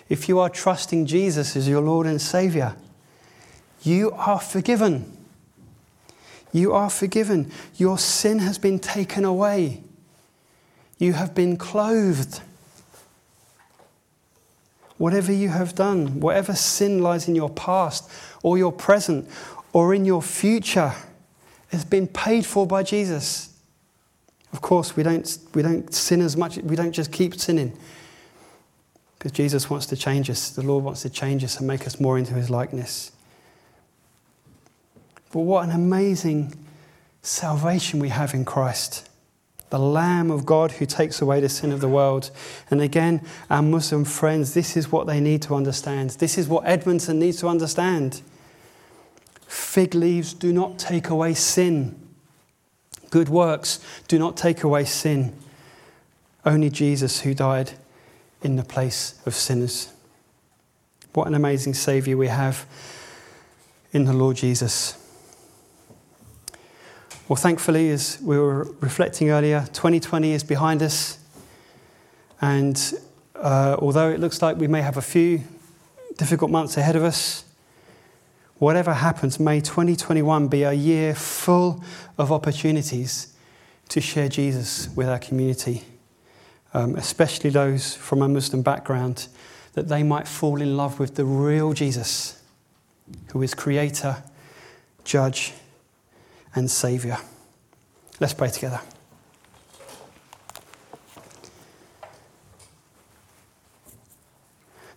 if 0.09 0.29
you 0.29 0.39
are 0.39 0.49
trusting 0.49 1.05
Jesus 1.05 1.55
as 1.55 1.67
your 1.67 1.81
Lord 1.81 2.07
and 2.07 2.21
Savior, 2.21 2.75
you 3.83 4.11
are 4.11 4.39
forgiven. 4.39 5.17
You 6.51 6.73
are 6.73 6.89
forgiven. 6.89 7.51
Your 7.75 7.97
sin 7.97 8.39
has 8.39 8.57
been 8.57 8.79
taken 8.79 9.25
away. 9.25 9.83
You 10.97 11.13
have 11.13 11.33
been 11.33 11.57
clothed. 11.57 12.41
Whatever 14.97 15.31
you 15.31 15.49
have 15.49 15.73
done, 15.73 16.19
whatever 16.19 16.53
sin 16.53 17.01
lies 17.01 17.27
in 17.27 17.33
your 17.33 17.49
past 17.49 18.07
or 18.43 18.57
your 18.57 18.71
present 18.71 19.27
or 19.73 19.93
in 19.93 20.05
your 20.05 20.21
future, 20.21 20.93
has 21.69 21.85
been 21.85 22.07
paid 22.07 22.45
for 22.45 22.67
by 22.67 22.83
Jesus. 22.83 23.53
Of 24.51 24.61
course, 24.61 24.95
we 24.95 25.03
don't, 25.03 25.37
we 25.53 25.61
don't 25.61 25.93
sin 25.93 26.21
as 26.21 26.35
much, 26.35 26.57
we 26.57 26.75
don't 26.75 26.91
just 26.91 27.11
keep 27.11 27.35
sinning. 27.35 27.77
Because 29.17 29.31
Jesus 29.31 29.69
wants 29.69 29.85
to 29.87 29.95
change 29.95 30.29
us. 30.29 30.49
The 30.49 30.63
Lord 30.63 30.83
wants 30.83 31.03
to 31.03 31.09
change 31.09 31.43
us 31.43 31.57
and 31.59 31.67
make 31.67 31.85
us 31.85 31.99
more 31.99 32.17
into 32.17 32.33
his 32.33 32.49
likeness. 32.49 33.11
But 35.31 35.41
what 35.41 35.63
an 35.63 35.71
amazing 35.71 36.53
salvation 37.21 37.99
we 37.99 38.09
have 38.09 38.33
in 38.33 38.43
Christ. 38.43 39.07
The 39.69 39.79
Lamb 39.79 40.31
of 40.31 40.45
God 40.45 40.73
who 40.73 40.85
takes 40.85 41.21
away 41.21 41.39
the 41.39 41.47
sin 41.47 41.71
of 41.71 41.79
the 41.79 41.87
world. 41.87 42.31
And 42.69 42.81
again, 42.81 43.25
our 43.49 43.61
Muslim 43.61 44.03
friends, 44.03 44.53
this 44.53 44.75
is 44.75 44.91
what 44.91 45.07
they 45.07 45.21
need 45.21 45.41
to 45.43 45.55
understand. 45.55 46.09
This 46.11 46.37
is 46.37 46.49
what 46.49 46.65
Edmondson 46.65 47.19
needs 47.19 47.37
to 47.37 47.47
understand. 47.47 48.21
Fig 49.51 49.93
leaves 49.93 50.33
do 50.33 50.53
not 50.53 50.79
take 50.79 51.09
away 51.09 51.33
sin. 51.33 51.99
Good 53.09 53.27
works 53.27 53.81
do 54.07 54.17
not 54.17 54.37
take 54.37 54.63
away 54.63 54.85
sin. 54.85 55.35
Only 56.45 56.69
Jesus 56.69 57.19
who 57.19 57.33
died 57.33 57.71
in 58.41 58.55
the 58.55 58.63
place 58.63 59.19
of 59.25 59.35
sinners. 59.35 59.91
What 61.11 61.27
an 61.27 61.35
amazing 61.35 61.73
Saviour 61.73 62.17
we 62.17 62.29
have 62.29 62.65
in 63.91 64.05
the 64.05 64.13
Lord 64.13 64.37
Jesus. 64.37 64.97
Well, 67.27 67.35
thankfully, 67.35 67.89
as 67.89 68.19
we 68.21 68.39
were 68.39 68.73
reflecting 68.79 69.31
earlier, 69.31 69.67
2020 69.73 70.31
is 70.31 70.45
behind 70.45 70.81
us. 70.81 71.19
And 72.39 72.81
uh, 73.35 73.75
although 73.79 74.11
it 74.11 74.21
looks 74.21 74.41
like 74.41 74.55
we 74.55 74.69
may 74.69 74.81
have 74.81 74.95
a 74.95 75.01
few 75.01 75.43
difficult 76.15 76.51
months 76.51 76.77
ahead 76.77 76.95
of 76.95 77.03
us, 77.03 77.43
whatever 78.61 78.93
happens, 78.93 79.39
may 79.39 79.59
2021 79.59 80.47
be 80.47 80.61
a 80.61 80.71
year 80.71 81.15
full 81.15 81.83
of 82.19 82.31
opportunities 82.31 83.33
to 83.89 83.99
share 83.99 84.29
Jesus 84.29 84.87
with 84.95 85.09
our 85.09 85.17
community, 85.17 85.81
um, 86.71 86.95
especially 86.95 87.49
those 87.49 87.95
from 87.95 88.21
a 88.21 88.29
Muslim 88.29 88.61
background, 88.61 89.29
that 89.73 89.87
they 89.87 90.03
might 90.03 90.27
fall 90.27 90.61
in 90.61 90.77
love 90.77 90.99
with 90.99 91.15
the 91.15 91.25
real 91.25 91.73
Jesus, 91.73 92.39
who 93.31 93.41
is 93.41 93.55
Creator, 93.55 94.17
Judge, 95.05 95.53
and 96.53 96.69
Saviour. 96.69 97.17
Let's 98.19 98.35
pray 98.35 98.51
together. 98.51 98.79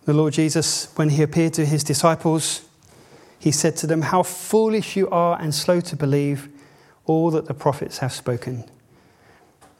The 0.05 0.13
Lord 0.13 0.35
Jesus, 0.35 0.93
when 0.97 1.09
he 1.09 1.23
appeared 1.23 1.55
to 1.55 1.65
his 1.65 1.83
disciples, 1.83 2.61
he 3.45 3.53
said 3.53 3.77
to 3.77 3.87
them, 3.87 4.01
How 4.01 4.23
foolish 4.23 4.97
you 4.97 5.07
are 5.11 5.39
and 5.39 5.55
slow 5.55 5.79
to 5.83 5.97
believe 5.97 6.49
all 7.05 7.31
that 7.33 7.45
the 7.45 7.53
prophets 7.53 7.99
have 7.99 8.11
spoken. 8.11 8.65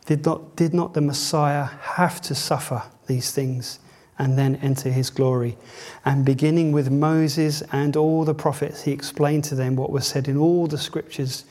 Did 0.05 0.27
not, 0.27 0.55
did 0.55 0.75
not 0.75 0.93
the 0.93 1.01
Messiah 1.01 1.65
have 1.65 2.21
to 2.23 2.35
suffer 2.35 2.83
these 3.07 3.33
things 3.33 3.79
and 4.19 4.39
then 4.39 4.57
enter 4.57 4.91
his 4.91 5.09
glory? 5.09 5.57
And 6.05 6.27
beginning 6.27 6.73
with 6.73 6.91
Moses 6.91 7.63
and 7.73 7.97
all 7.97 8.27
the 8.27 8.35
prophets, 8.35 8.83
he 8.83 8.93
explained 8.93 9.45
to 9.45 9.55
them 9.55 9.77
what 9.77 9.91
was 9.91 10.07
said 10.07 10.29
in 10.29 10.37
all 10.37 10.67
the 10.67 10.77
scriptures 10.77 11.47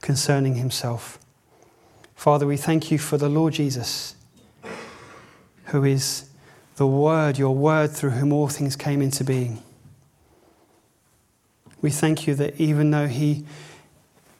concerning 0.00 0.54
himself. 0.54 1.18
Father, 2.14 2.46
we 2.46 2.56
thank 2.56 2.90
you 2.90 2.96
for 2.96 3.18
the 3.18 3.28
Lord 3.28 3.52
Jesus, 3.52 4.14
who 5.66 5.84
is 5.84 6.30
the 6.76 6.86
Word, 6.86 7.36
your 7.36 7.54
Word 7.54 7.90
through 7.90 8.12
whom 8.12 8.32
all 8.32 8.48
things 8.48 8.74
came 8.74 9.02
into 9.02 9.22
being. 9.22 9.62
We 11.80 11.90
thank 11.90 12.26
you 12.26 12.34
that 12.34 12.60
even 12.60 12.90
though 12.90 13.06
He 13.06 13.44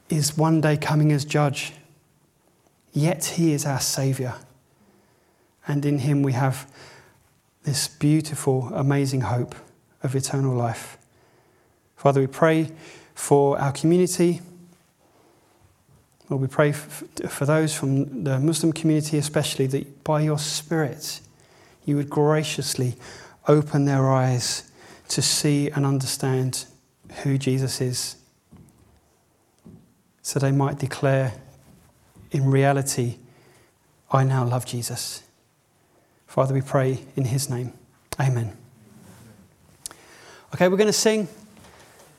is 0.09 0.37
one 0.37 0.61
day 0.61 0.77
coming 0.77 1.13
as 1.13 1.25
judge, 1.25 1.73
yet 2.93 3.25
He 3.25 3.53
is 3.53 3.65
our 3.65 3.81
Saviour. 3.81 4.35
And 5.67 5.85
in 5.85 5.99
Him 5.99 6.23
we 6.23 6.33
have 6.33 6.71
this 7.63 7.87
beautiful, 7.89 8.71
amazing 8.75 9.23
hope 9.23 9.55
of 10.03 10.17
eternal 10.17 10.55
life. 10.55 10.97
Father, 11.97 12.21
we 12.21 12.27
pray 12.27 12.71
for 13.15 13.59
our 13.59 13.73
community. 13.73 14.41
Lord, 16.31 16.43
we 16.43 16.49
pray 16.49 16.73
for 16.73 17.45
those 17.45 17.75
from 17.75 18.25
the 18.25 18.39
Muslim 18.39 18.73
community, 18.73 19.19
especially, 19.19 19.67
that 19.69 20.05
by 20.05 20.23
your 20.23 20.39
Spirit, 20.39 21.21
you 21.85 21.97
would 21.97 22.11
graciously 22.11 22.97
open 23.47 23.85
their 23.85 24.09
eyes 24.11 24.71
to 25.09 25.23
see 25.23 25.71
and 25.71 25.85
understand 25.87 26.67
who 27.23 27.39
Jesus 27.39 27.81
is, 27.81 28.17
so 30.23 30.39
they 30.39 30.53
might 30.53 30.79
declare 30.79 31.33
in 32.31 32.51
reality, 32.51 33.17
I 34.11 34.25
now 34.25 34.45
love 34.45 34.67
Jesus. 34.67 35.23
Father, 36.27 36.55
we 36.55 36.61
pray 36.61 37.05
in 37.17 37.25
his 37.25 37.49
name. 37.49 37.73
Amen. 38.21 38.57
Okay, 40.55 40.69
we're 40.69 40.77
going 40.77 40.87
to 40.89 40.93
sing. 40.93 41.29